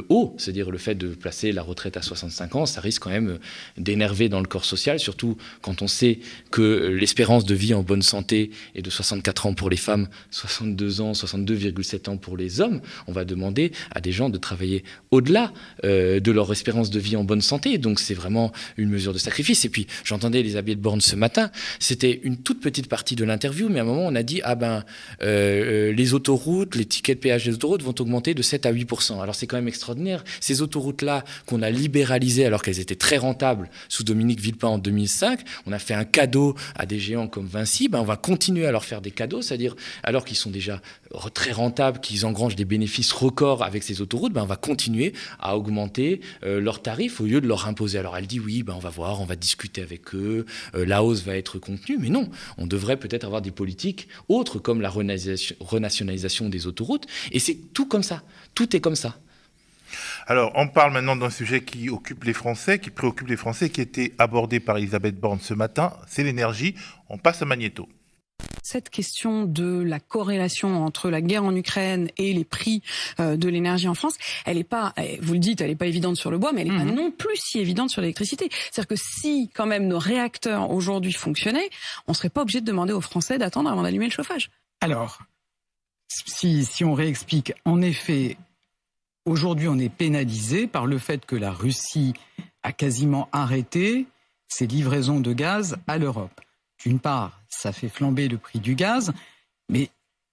haut, 0.09 0.35
c'est-à-dire 0.39 0.71
le 0.71 0.79
fait 0.79 0.95
de 0.95 1.09
placer 1.09 1.53
la 1.59 1.65
retraite 1.65 1.97
à 1.97 2.03
65 2.03 2.55
ans, 2.55 2.67
ça 2.67 2.81
risque 2.81 3.03
quand 3.03 3.11
même 3.11 3.39
d'énerver 3.77 4.29
dans 4.29 4.39
le 4.39 4.47
corps 4.47 4.65
social, 4.65 5.01
surtout 5.01 5.37
quand 5.61 5.83
on 5.83 5.89
sait 5.89 6.21
que 6.53 6.87
l'espérance 6.87 7.45
de 7.45 7.55
vie 7.57 7.75
en 7.75 7.83
bonne 7.83 8.03
santé 8.03 8.51
est 8.77 8.83
de 8.83 8.91
64 8.91 9.47
ans 9.47 9.55
pour 9.55 9.69
les 9.69 9.77
femmes, 9.77 10.07
62 10.31 11.01
ans, 11.01 11.13
62,7 11.13 12.11
ans 12.11 12.17
pour 12.17 12.37
les 12.37 12.61
hommes. 12.61 12.81
On 13.09 13.13
va 13.13 13.25
demander 13.25 13.73
à 13.91 14.01
des 14.01 14.13
gens 14.13 14.31
de 14.31 14.39
travailler 14.39 14.85
au-delà 15.11 15.53
euh, 15.85 16.21
de 16.21 16.31
leur 16.31 16.53
espérance 16.53 16.91
de 16.91 17.01
vie 17.01 17.17
en 17.17 17.25
bonne 17.25 17.41
santé. 17.41 17.77
Donc 17.79 17.99
c'est 17.99 18.15
vraiment 18.15 18.53
une 18.77 18.89
mesure 18.89 19.13
de 19.13 19.19
sacrifice. 19.19 19.65
Et 19.65 19.69
puis 19.69 19.89
j'entendais 20.05 20.39
Elisabeth 20.39 20.81
Borne 20.81 21.01
ce 21.01 21.17
matin, 21.17 21.51
c'était 21.81 22.21
une 22.23 22.37
toute 22.37 22.61
petite 22.61 22.89
partie 22.89 23.17
de 23.17 23.25
l'interview, 23.25 23.69
mais 23.69 23.81
à 23.81 23.83
un 23.83 23.87
moment 23.87 24.07
on 24.07 24.15
a 24.15 24.23
dit 24.23 24.41
ah 24.45 24.55
ben 24.55 24.85
euh, 25.23 25.89
euh, 25.89 25.93
les 25.93 26.15
autoroutes, 26.15 26.77
les 26.77 26.85
tickets 26.85 27.19
de 27.19 27.23
péage 27.23 27.47
des 27.47 27.55
autoroutes 27.55 27.83
vont 27.83 27.95
augmenter 27.99 28.35
de 28.35 28.43
7 28.43 28.65
à 28.65 28.73
8% 28.73 29.21
Alors 29.21 29.35
c'est 29.35 29.49
quand 29.49 29.57
même 29.57 29.67
extraordinaire. 29.67 30.23
Ces 30.41 30.63
autoroutes 30.63 31.03
là 31.03 31.25
qu'on 31.49 31.59
on 31.59 31.63
a 31.63 31.71
libéralisé 31.71 32.47
alors 32.47 32.63
qu'elles 32.63 32.79
étaient 32.79 32.95
très 32.95 33.17
rentables 33.17 33.69
sous 33.89 34.05
Dominique 34.05 34.41
Villepin 34.41 34.69
en 34.69 34.79
2005. 34.79 35.41
On 35.67 35.73
a 35.73 35.79
fait 35.79 35.95
un 35.95 36.05
cadeau 36.05 36.55
à 36.77 36.87
des 36.87 37.01
géants 37.01 37.27
comme 37.27 37.47
Vinci. 37.47 37.89
Ben, 37.89 38.01
on 38.01 38.05
va 38.05 38.17
continuer 38.17 38.67
à 38.67 38.71
leur 38.71 38.85
faire 38.85 39.01
des 39.01 39.11
cadeaux, 39.11 39.43
c'est-à-dire 39.43 39.75
alors 40.05 40.25
qu'ils 40.25 40.37
sont 40.37 40.51
déjà 40.51 40.81
très 41.35 41.53
rentables, 41.53 42.01
qu'ils 42.01 42.27
engrangent 42.27 42.55
des 42.55 42.65
bénéfices 42.65 43.13
records 43.13 43.65
avec 43.65 43.83
ces 43.83 44.01
autoroutes, 44.01 44.33
ben, 44.33 44.43
on 44.43 44.47
va 44.47 44.57
continuer 44.57 45.15
à 45.41 45.57
augmenter 45.57 46.21
euh, 46.45 46.61
leurs 46.61 46.83
tarifs 46.83 47.21
au 47.21 47.25
lieu 47.25 47.41
de 47.41 47.49
leur 47.49 47.67
imposer. 47.67 47.99
Alors 47.99 48.17
elle 48.17 48.27
dit 48.27 48.41
oui, 48.41 48.63
ben, 48.63 48.75
on 48.75 48.81
va 48.81 48.91
voir, 48.91 49.21
on 49.21 49.25
va 49.25 49.35
discuter 49.35 49.83
avec 49.83 50.15
eux, 50.15 50.47
euh, 50.75 50.85
la 50.85 51.03
hausse 51.03 51.25
va 51.25 51.37
être 51.37 51.59
contenue, 51.59 51.99
mais 51.99 52.11
non, 52.11 52.29
on 52.59 52.67
devrait 52.67 52.99
peut-être 52.99 53.25
avoir 53.25 53.43
des 53.43 53.51
politiques 53.51 54.09
autres 54.29 54.59
comme 54.59 54.81
la 54.81 54.91
renationalisation 54.91 56.49
des 56.49 56.67
autoroutes. 56.67 57.07
Et 57.33 57.39
c'est 57.39 57.57
tout 57.73 57.87
comme 57.87 58.03
ça, 58.03 58.23
tout 58.55 58.77
est 58.77 58.81
comme 58.81 58.97
ça. 58.97 59.19
Alors, 60.31 60.53
on 60.57 60.69
parle 60.69 60.93
maintenant 60.93 61.17
d'un 61.17 61.31
sujet 61.31 61.65
qui 61.65 61.89
occupe 61.89 62.25
les 62.25 62.35
Français, 62.35 62.79
qui 62.79 62.91
préoccupe 62.91 63.29
les 63.29 63.39
Français, 63.39 63.71
qui 63.71 63.81
a 63.81 63.83
été 63.83 64.15
abordé 64.19 64.61
par 64.61 64.77
Elisabeth 64.77 65.19
Borne 65.19 65.41
ce 65.41 65.55
matin, 65.55 65.95
c'est 66.07 66.23
l'énergie. 66.23 66.75
On 67.09 67.17
passe 67.17 67.41
à 67.41 67.47
Magnéto. 67.47 67.89
Cette 68.63 68.91
question 68.91 69.47
de 69.47 69.81
la 69.81 70.01
corrélation 70.01 70.85
entre 70.85 71.09
la 71.09 71.23
guerre 71.23 71.45
en 71.45 71.57
Ukraine 71.57 72.11
et 72.19 72.35
les 72.35 72.45
prix 72.45 72.83
euh, 73.21 73.39
de 73.39 73.49
l'énergie 73.49 73.89
en 73.89 73.95
France, 73.95 74.19
elle 74.45 74.59
n'est 74.59 74.65
pas, 74.65 74.93
vous 75.23 75.33
le 75.33 75.39
dites, 75.39 75.63
elle 75.63 75.71
n'est 75.71 75.77
pas 75.77 75.87
évidente 75.87 76.17
sur 76.17 76.31
le 76.31 76.37
bois, 76.37 76.53
mais 76.53 76.61
elle 76.61 76.73
n'est 76.73 76.77
pas 76.77 76.85
mhm. 76.85 76.95
non 76.95 77.11
plus 77.11 77.37
si 77.37 77.59
évidente 77.59 77.89
sur 77.89 78.03
l'électricité. 78.03 78.51
C'est-à-dire 78.51 78.87
que 78.89 78.97
si 78.97 79.51
quand 79.55 79.67
même 79.67 79.89
nos 79.89 79.99
réacteurs 79.99 80.71
aujourd'hui 80.71 81.15
fonctionnaient, 81.15 81.71
on 82.07 82.13
ne 82.13 82.15
serait 82.15 82.29
pas 82.29 82.43
obligé 82.43 82.61
de 82.61 82.67
demander 82.67 82.93
aux 82.93 83.01
Français 83.01 83.39
d'attendre 83.39 83.71
avant 83.71 83.83
d'allumer 83.83 84.05
le 84.05 84.13
chauffage. 84.13 84.51
Alors, 84.83 85.21
si, 86.09 86.67
si 86.67 86.85
on 86.85 86.93
réexplique, 86.93 87.55
en 87.65 87.81
effet, 87.81 88.37
Aujourd'hui, 89.25 89.69
on 89.69 89.79
est 89.79 89.89
pénalisé 89.89 90.67
par 90.67 90.87
le 90.87 90.99
fait 90.99 91.27
que 91.27 91.37
la 91.37 91.53
Russie 91.53 92.15
a 92.63 92.73
quasiment 92.73 93.29
arrêté 93.33 94.07
ses 94.49 94.67
livraisons 94.67 95.21
de 95.21 95.33
gaz 95.33 95.77
à 95.87 95.99
l'Europe. 95.99 96.41
D'une 96.83 96.99
part, 96.99 97.43
ça 97.49 97.73
fait 97.73 97.89
flamber 97.89 98.29
le 98.29 98.39
prix 98.39 98.61
du 98.61 98.75
gaz, 98.75 99.13
mais 99.69 99.91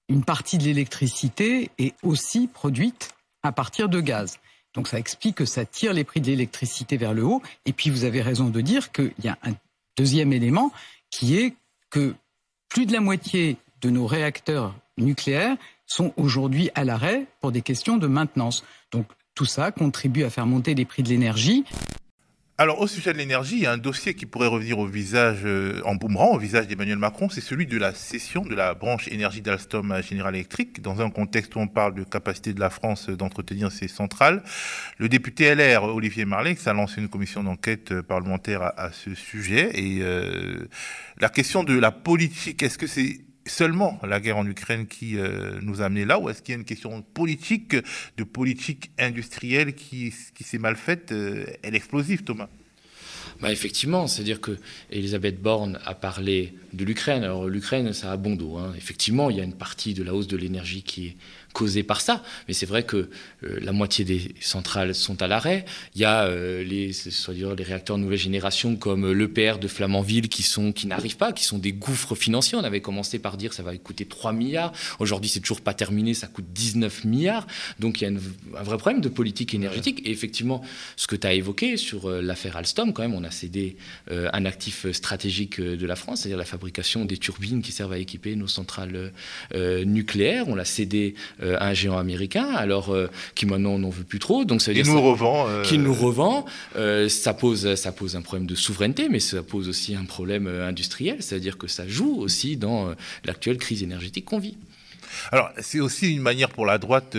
une 0.07 0.23
partie 0.23 0.57
de 0.57 0.63
l'électricité 0.63 1.71
est 1.77 1.95
aussi 2.03 2.47
produite 2.47 3.15
à 3.43 3.51
partir 3.51 3.89
de 3.89 3.99
gaz. 3.99 4.39
Donc 4.73 4.87
ça 4.87 4.99
explique 4.99 5.35
que 5.35 5.45
ça 5.45 5.65
tire 5.65 5.93
les 5.93 6.03
prix 6.03 6.21
de 6.21 6.27
l'électricité 6.27 6.97
vers 6.97 7.13
le 7.13 7.23
haut. 7.23 7.41
Et 7.65 7.73
puis 7.73 7.89
vous 7.89 8.03
avez 8.03 8.21
raison 8.21 8.49
de 8.49 8.61
dire 8.61 8.91
qu'il 8.91 9.13
y 9.23 9.27
a 9.27 9.37
un 9.43 9.53
deuxième 9.97 10.33
élément 10.33 10.71
qui 11.09 11.37
est 11.37 11.55
que 11.89 12.13
plus 12.69 12.85
de 12.85 12.93
la 12.93 12.99
moitié 12.99 13.57
de 13.81 13.89
nos 13.89 14.05
réacteurs 14.05 14.75
nucléaires 14.97 15.57
sont 15.85 16.13
aujourd'hui 16.17 16.69
à 16.75 16.83
l'arrêt 16.83 17.27
pour 17.41 17.51
des 17.51 17.61
questions 17.61 17.97
de 17.97 18.07
maintenance. 18.07 18.63
Donc 18.91 19.07
tout 19.35 19.45
ça 19.45 19.71
contribue 19.71 20.23
à 20.23 20.29
faire 20.29 20.45
monter 20.45 20.75
les 20.75 20.85
prix 20.85 21.03
de 21.03 21.09
l'énergie. 21.09 21.65
Alors, 22.57 22.79
au 22.79 22.87
sujet 22.87 23.11
de 23.11 23.17
l'énergie, 23.17 23.57
il 23.57 23.63
y 23.63 23.65
a 23.65 23.73
un 23.73 23.77
dossier 23.77 24.13
qui 24.13 24.25
pourrait 24.25 24.47
revenir 24.47 24.79
au 24.79 24.85
visage, 24.85 25.39
euh, 25.43 25.81
en 25.83 25.95
boomerang, 25.95 26.33
au 26.33 26.37
visage 26.37 26.67
d'Emmanuel 26.67 26.97
Macron, 26.97 27.27
c'est 27.27 27.41
celui 27.41 27.67
de 27.67 27.77
la 27.77 27.93
cession 27.93 28.45
de 28.45 28.55
la 28.55 28.73
branche 28.73 29.09
énergie 29.09 29.41
d'Alstom 29.41 29.91
à 29.91 30.01
General 30.01 30.33
Electric, 30.33 30.81
dans 30.81 31.01
un 31.01 31.09
contexte 31.09 31.53
où 31.57 31.59
on 31.59 31.67
parle 31.67 31.95
de 31.95 32.05
capacité 32.05 32.53
de 32.53 32.61
la 32.61 32.69
France 32.69 33.09
d'entretenir 33.09 33.73
ses 33.73 33.89
centrales. 33.89 34.41
Le 34.99 35.09
député 35.09 35.53
LR, 35.53 35.83
Olivier 35.83 36.23
Marleix, 36.23 36.55
a 36.65 36.71
lancé 36.71 37.01
une 37.01 37.09
commission 37.09 37.43
d'enquête 37.43 37.91
euh, 37.91 38.01
parlementaire 38.01 38.61
à, 38.61 38.89
ce 38.93 39.15
sujet. 39.15 39.71
Et 39.73 39.97
euh, 39.99 40.69
la 41.19 41.27
question 41.27 41.65
de 41.65 41.77
la 41.77 41.91
politique, 41.91 42.63
est-ce 42.63 42.77
que 42.77 42.87
c'est 42.87 43.24
seulement 43.45 43.99
la 44.03 44.19
guerre 44.19 44.37
en 44.37 44.47
Ukraine 44.47 44.87
qui 44.87 45.17
euh, 45.17 45.59
nous 45.61 45.81
a 45.81 45.85
amené 45.85 46.05
là, 46.05 46.19
ou 46.19 46.29
est-ce 46.29 46.41
qu'il 46.41 46.53
y 46.53 46.55
a 46.55 46.59
une 46.59 46.65
question 46.65 47.01
politique, 47.01 47.75
de 48.17 48.23
politique 48.23 48.91
industrielle 48.97 49.75
qui, 49.75 50.13
qui 50.33 50.43
s'est 50.43 50.57
mal 50.57 50.75
faite 50.75 51.11
euh, 51.11 51.45
Elle 51.61 51.73
est 51.73 51.77
explosive, 51.77 52.23
Thomas? 52.23 52.49
Bah 53.41 53.51
effectivement, 53.51 54.07
c'est-à-dire 54.07 54.39
que 54.39 54.57
Elisabeth 54.91 55.41
Borne 55.41 55.79
a 55.85 55.93
parlé 55.93 56.53
de 56.73 56.85
l'Ukraine. 56.85 57.23
Alors 57.23 57.47
l'Ukraine, 57.47 57.91
ça 57.93 58.11
a 58.11 58.17
bon 58.17 58.35
dos. 58.35 58.57
Hein. 58.57 58.73
Effectivement, 58.77 59.29
il 59.29 59.37
y 59.37 59.41
a 59.41 59.43
une 59.43 59.53
partie 59.53 59.93
de 59.93 60.03
la 60.03 60.13
hausse 60.13 60.27
de 60.27 60.37
l'énergie 60.37 60.83
qui 60.83 61.07
est 61.07 61.15
causée 61.55 61.83
par 61.83 62.01
ça. 62.01 62.21
Mais 62.47 62.53
c'est 62.53 62.65
vrai 62.65 62.83
que 62.83 63.09
euh, 63.43 63.59
la 63.61 63.71
moitié 63.71 64.05
des 64.05 64.35
centrales 64.41 64.93
sont 64.93 65.21
à 65.21 65.27
l'arrêt. 65.27 65.65
Il 65.95 66.01
y 66.01 66.05
a 66.05 66.25
euh, 66.25 66.63
les, 66.63 66.91
les 66.91 67.63
réacteurs 67.63 67.97
nouvelle 67.97 68.19
génération 68.19 68.75
comme 68.75 69.11
l'EPR 69.11 69.57
de 69.57 69.67
Flamanville 69.67 70.27
qui, 70.27 70.43
sont, 70.43 70.73
qui 70.73 70.85
n'arrivent 70.85 71.17
pas, 71.17 71.31
qui 71.31 71.45
sont 71.45 71.57
des 71.57 71.71
gouffres 71.71 72.13
financiers. 72.13 72.57
On 72.57 72.63
avait 72.63 72.81
commencé 72.81 73.19
par 73.19 73.37
dire 73.37 73.51
que 73.51 73.55
ça 73.55 73.63
va 73.63 73.75
coûter 73.77 74.05
3 74.05 74.33
milliards. 74.33 74.73
Aujourd'hui, 74.99 75.29
c'est 75.29 75.39
toujours 75.39 75.61
pas 75.61 75.73
terminé, 75.73 76.13
ça 76.13 76.27
coûte 76.27 76.45
19 76.53 77.05
milliards. 77.05 77.47
Donc 77.79 78.01
il 78.01 78.03
y 78.03 78.07
a 78.07 78.09
un 78.09 78.63
vrai 78.63 78.77
problème 78.77 79.01
de 79.01 79.09
politique 79.09 79.53
énergétique. 79.53 80.01
Et 80.05 80.11
effectivement, 80.11 80.61
ce 80.97 81.07
que 81.07 81.15
tu 81.15 81.25
as 81.25 81.33
évoqué 81.33 81.77
sur 81.77 82.09
euh, 82.09 82.21
l'affaire 82.21 82.57
Alstom, 82.57 82.91
quand 82.91 83.01
même, 83.01 83.13
on 83.13 83.23
a 83.25 83.31
cédé 83.31 83.77
un 84.09 84.45
actif 84.45 84.89
stratégique 84.91 85.59
de 85.59 85.85
la 85.85 85.95
France, 85.95 86.21
c'est-à-dire 86.21 86.37
la 86.37 86.45
fabrication 86.45 87.05
des 87.05 87.17
turbines 87.17 87.61
qui 87.61 87.71
servent 87.71 87.93
à 87.93 87.97
équiper 87.97 88.35
nos 88.35 88.47
centrales 88.47 89.11
nucléaires. 89.53 90.47
On 90.47 90.55
l'a 90.55 90.65
cédé 90.65 91.15
euh, 91.41 91.57
un 91.59 91.73
géant 91.73 91.97
américain, 91.97 92.47
alors 92.55 92.93
euh, 92.93 93.07
qui 93.33 93.45
maintenant 93.45 93.77
n'en 93.79 93.89
veut 93.89 94.03
plus 94.03 94.19
trop. 94.19 94.45
Donc 94.45 94.61
ça 94.61 94.71
veut 94.71 94.81
dire 94.81 94.93
nous 94.93 95.01
revend. 95.01 95.47
Euh, 95.47 95.63
qui 95.63 95.77
nous 95.77 95.93
revend. 95.93 96.45
ça 97.07 97.33
pose 97.33 97.75
ça 97.75 97.91
pose 97.91 98.15
un 98.15 98.21
problème 98.21 98.47
de 98.47 98.55
souveraineté, 98.55 99.09
mais 99.09 99.19
ça 99.19 99.43
pose 99.43 99.67
aussi 99.69 99.95
un 99.95 100.05
problème 100.05 100.47
industriel, 100.47 101.17
c'est-à-dire 101.19 101.57
que 101.57 101.67
ça 101.67 101.87
joue 101.87 102.15
aussi 102.19 102.57
dans 102.57 102.93
l'actuelle 103.25 103.57
crise 103.57 103.83
énergétique 103.83 104.25
qu'on 104.25 104.39
vit. 104.39 104.57
Alors, 105.31 105.51
c'est 105.59 105.79
aussi 105.79 106.13
une 106.13 106.21
manière 106.21 106.49
pour 106.49 106.65
la 106.65 106.77
droite, 106.77 107.17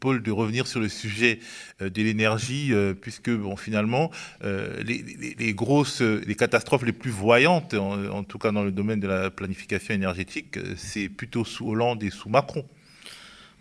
Paul, 0.00 0.22
de 0.22 0.30
revenir 0.30 0.66
sur 0.66 0.80
le 0.80 0.88
sujet 0.88 1.40
de 1.80 2.02
l'énergie, 2.02 2.72
puisque, 3.00 3.30
bon, 3.30 3.56
finalement, 3.56 4.10
les, 4.42 5.54
grosses, 5.54 6.00
les 6.00 6.34
catastrophes 6.34 6.84
les 6.84 6.92
plus 6.92 7.10
voyantes, 7.10 7.74
en, 7.74 8.04
en, 8.06 8.24
tout 8.24 8.38
cas 8.38 8.52
dans 8.52 8.64
le 8.64 8.72
domaine 8.72 9.00
de 9.00 9.08
la 9.08 9.30
planification 9.30 9.94
énergétique, 9.94 10.58
c'est 10.76 11.08
plutôt 11.08 11.44
sous 11.44 11.68
Hollande 11.68 12.02
et 12.02 12.10
sous 12.10 12.28
Macron. 12.28 12.64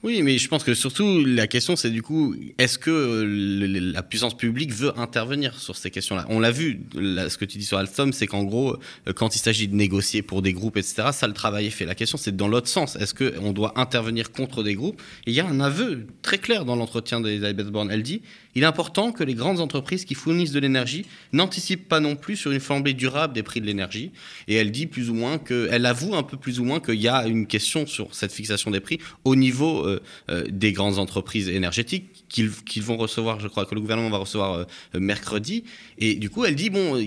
Oui, 0.03 0.21
mais 0.21 0.37
je 0.37 0.47
pense 0.47 0.63
que 0.63 0.75
surtout 0.75 1.25
la 1.25 1.47
question, 1.47 1.75
c'est 1.75 1.89
du 1.89 2.03
coup, 2.03 2.35
est-ce 2.59 2.77
que 2.77 2.91
euh, 2.91 3.91
la 3.91 4.03
puissance 4.03 4.37
publique 4.37 4.71
veut 4.71 4.97
intervenir 4.99 5.57
sur 5.57 5.75
ces 5.75 5.89
questions-là? 5.89 6.27
On 6.29 6.39
l'a 6.39 6.51
vu, 6.51 6.81
ce 6.93 7.35
que 7.37 7.45
tu 7.45 7.57
dis 7.57 7.65
sur 7.65 7.79
Alstom, 7.79 8.13
c'est 8.13 8.27
qu'en 8.27 8.43
gros, 8.43 8.77
euh, 9.07 9.13
quand 9.13 9.35
il 9.35 9.39
s'agit 9.39 9.67
de 9.67 9.73
négocier 9.73 10.21
pour 10.21 10.43
des 10.43 10.53
groupes, 10.53 10.77
etc., 10.77 11.09
ça, 11.11 11.27
le 11.27 11.33
travail 11.33 11.65
est 11.65 11.71
fait. 11.71 11.85
La 11.85 11.95
question, 11.95 12.19
c'est 12.19 12.35
dans 12.35 12.47
l'autre 12.47 12.67
sens. 12.67 12.95
Est-ce 12.97 13.15
qu'on 13.15 13.51
doit 13.51 13.73
intervenir 13.79 14.31
contre 14.31 14.61
des 14.61 14.75
groupes? 14.75 15.01
Il 15.25 15.33
y 15.33 15.39
a 15.39 15.47
un 15.47 15.59
aveu 15.59 16.05
très 16.21 16.37
clair 16.37 16.65
dans 16.65 16.75
l'entretien 16.75 17.19
d'Elisabeth 17.19 17.67
Borne. 17.67 17.89
Elle 17.89 18.03
dit 18.03 18.21
il 18.55 18.63
est 18.63 18.65
important 18.65 19.11
que 19.11 19.23
les 19.23 19.33
grandes 19.33 19.59
entreprises 19.59 20.05
qui 20.05 20.15
fournissent 20.15 20.53
de 20.53 20.61
l'énergie 20.61 21.05
n'anticipent 21.33 21.89
pas 21.89 21.99
non 21.99 22.15
plus 22.15 22.37
sur 22.37 22.51
une 22.51 22.61
flambée 22.61 22.93
durable 22.93 23.33
des 23.33 23.43
prix 23.43 23.59
de 23.59 23.65
l'énergie. 23.65 24.11
Et 24.47 24.55
elle 24.55 24.71
dit 24.71 24.87
plus 24.87 25.09
ou 25.09 25.13
moins 25.13 25.37
que, 25.37 25.67
elle 25.71 25.85
avoue 25.85 26.15
un 26.15 26.23
peu 26.23 26.37
plus 26.37 26.61
ou 26.61 26.63
moins 26.63 26.79
qu'il 26.79 27.01
y 27.01 27.09
a 27.09 27.27
une 27.27 27.47
question 27.47 27.85
sur 27.85 28.15
cette 28.15 28.31
fixation 28.31 28.71
des 28.71 28.79
prix 28.79 28.99
au 29.25 29.35
niveau 29.35 29.84
euh, 29.85 29.99
euh, 30.29 30.45
des 30.49 30.73
grandes 30.73 30.99
entreprises 30.99 31.49
énergétiques 31.49 32.25
qu'ils 32.29 32.83
vont 32.83 32.97
recevoir, 32.97 33.39
je 33.39 33.47
crois 33.47 33.65
que 33.65 33.75
le 33.75 33.81
gouvernement 33.81 34.09
va 34.09 34.17
recevoir 34.17 34.53
euh, 34.53 34.99
mercredi. 34.99 35.63
Et 35.97 36.15
du 36.15 36.29
coup, 36.29 36.45
elle 36.45 36.55
dit 36.55 36.69
bon, 36.69 37.01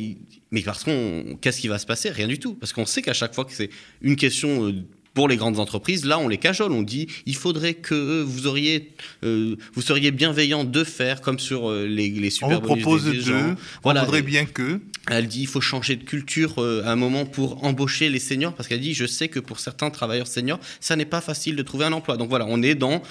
mais 0.50 0.62
parce 0.62 0.84
qu'on, 0.84 1.36
qu'est-ce 1.40 1.60
qui 1.60 1.68
va 1.68 1.78
se 1.78 1.86
passer? 1.86 2.10
Rien 2.10 2.28
du 2.28 2.38
tout, 2.38 2.54
parce 2.54 2.72
qu'on 2.72 2.86
sait 2.86 3.02
qu'à 3.02 3.12
chaque 3.12 3.34
fois 3.34 3.44
que 3.44 3.52
c'est 3.52 3.70
une 4.00 4.16
question 4.16 4.72
pour 5.18 5.26
les 5.26 5.36
grandes 5.36 5.58
entreprises, 5.58 6.04
là, 6.04 6.20
on 6.20 6.28
les 6.28 6.38
cajole. 6.38 6.70
On 6.70 6.82
dit 6.82 7.08
il 7.26 7.34
faudrait 7.34 7.74
que 7.74 8.22
vous 8.22 8.46
auriez, 8.46 8.92
euh, 9.24 9.56
vous 9.74 9.82
seriez 9.82 10.12
bienveillant 10.12 10.62
de 10.62 10.84
faire 10.84 11.22
comme 11.22 11.40
sur 11.40 11.68
euh, 11.68 11.88
les, 11.88 12.08
les 12.08 12.30
super 12.30 12.50
On 12.50 12.60
vous 12.60 12.60
propose 12.60 13.06
de. 13.06 13.56
Voilà. 13.82 14.02
On 14.02 14.04
voudrait 14.04 14.22
bien 14.22 14.44
que. 14.44 14.80
Elle 15.10 15.26
dit 15.26 15.40
il 15.40 15.46
faut 15.46 15.62
changer 15.62 15.96
de 15.96 16.04
culture 16.04 16.62
euh, 16.62 16.84
à 16.84 16.92
un 16.92 16.96
moment 16.96 17.24
pour 17.24 17.64
embaucher 17.64 18.10
les 18.10 18.18
seniors 18.18 18.54
parce 18.54 18.68
qu'elle 18.68 18.80
dit 18.80 18.92
je 18.92 19.06
sais 19.06 19.28
que 19.28 19.40
pour 19.40 19.58
certains 19.58 19.88
travailleurs 19.88 20.26
seniors 20.26 20.60
ça 20.80 20.96
n'est 20.96 21.06
pas 21.06 21.22
facile 21.22 21.56
de 21.56 21.62
trouver 21.62 21.86
un 21.86 21.92
emploi. 21.92 22.16
Donc 22.16 22.28
voilà, 22.28 22.44
on 22.46 22.62
est 22.62 22.76
dans 22.76 23.02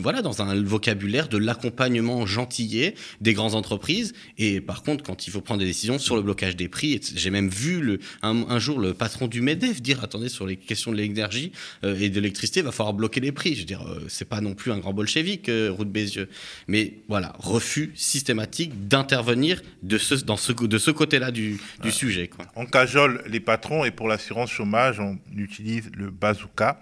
voilà 0.00 0.22
dans 0.22 0.42
un 0.42 0.62
vocabulaire 0.62 1.28
de 1.28 1.38
l'accompagnement 1.38 2.24
gentillet 2.24 2.94
des 3.20 3.32
grandes 3.32 3.54
entreprises 3.54 4.12
et 4.38 4.60
par 4.60 4.82
contre 4.84 5.02
quand 5.02 5.26
il 5.26 5.30
faut 5.30 5.40
prendre 5.40 5.60
des 5.60 5.66
décisions 5.66 5.98
sur 5.98 6.14
le 6.14 6.22
blocage 6.22 6.54
des 6.54 6.68
prix, 6.68 7.00
j'ai 7.16 7.30
même 7.30 7.48
vu 7.48 7.80
le, 7.80 7.98
un, 8.22 8.44
un, 8.48 8.58
jour 8.58 8.78
le 8.78 8.92
patron 8.92 9.26
du 9.26 9.40
Medef 9.40 9.80
dire 9.80 10.04
attendez 10.04 10.28
sur 10.28 10.46
les 10.46 10.56
questions 10.56 10.92
de 10.92 10.99
l'énergie 11.00 11.52
euh, 11.84 11.98
et 11.98 12.08
de 12.08 12.14
l'électricité, 12.16 12.62
va 12.62 12.72
falloir 12.72 12.94
bloquer 12.94 13.20
les 13.20 13.32
prix. 13.32 13.54
Je 13.54 13.60
veux 13.60 13.66
dire, 13.66 13.82
euh, 13.82 14.04
c'est 14.08 14.28
pas 14.28 14.40
non 14.40 14.54
plus 14.54 14.72
un 14.72 14.78
grand 14.78 14.92
bolchevique, 14.92 15.48
euh, 15.48 15.70
Route 15.70 15.90
Bézieux. 15.90 16.28
Mais 16.68 16.94
voilà, 17.08 17.34
refus 17.38 17.92
systématique 17.94 18.88
d'intervenir 18.88 19.62
de 19.82 19.98
ce, 19.98 20.14
dans 20.14 20.36
ce, 20.36 20.52
de 20.52 20.78
ce 20.78 20.90
côté-là 20.90 21.30
du, 21.30 21.60
du 21.82 21.90
sujet. 21.90 22.28
Quoi. 22.28 22.46
On 22.56 22.66
cajole 22.66 23.22
les 23.28 23.40
patrons 23.40 23.84
et 23.84 23.90
pour 23.90 24.08
l'assurance 24.08 24.50
chômage, 24.50 25.00
on 25.00 25.18
utilise 25.36 25.90
le 25.96 26.10
bazooka. 26.10 26.80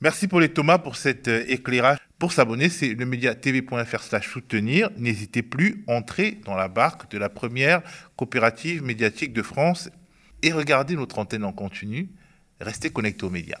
Merci 0.00 0.26
pour 0.26 0.40
les 0.40 0.48
Thomas 0.48 0.78
pour 0.78 0.96
cet 0.96 1.28
éclairage. 1.28 1.98
Pour 2.18 2.32
s'abonner, 2.32 2.68
c'est 2.68 2.94
le 2.94 3.04
média 3.04 3.34
tv.fr 3.34 4.22
soutenir. 4.22 4.90
N'hésitez 4.96 5.42
plus, 5.42 5.82
entrez 5.88 6.38
dans 6.44 6.54
la 6.54 6.68
barque 6.68 7.10
de 7.10 7.18
la 7.18 7.28
première 7.28 7.82
coopérative 8.16 8.82
médiatique 8.82 9.32
de 9.32 9.42
France 9.42 9.90
et 10.42 10.52
regardez 10.52 10.96
notre 10.96 11.18
antenne 11.18 11.44
en 11.44 11.52
continu. 11.52 12.08
Restez 12.62 12.90
connectés 12.90 13.24
aux 13.24 13.30
médias. 13.30 13.58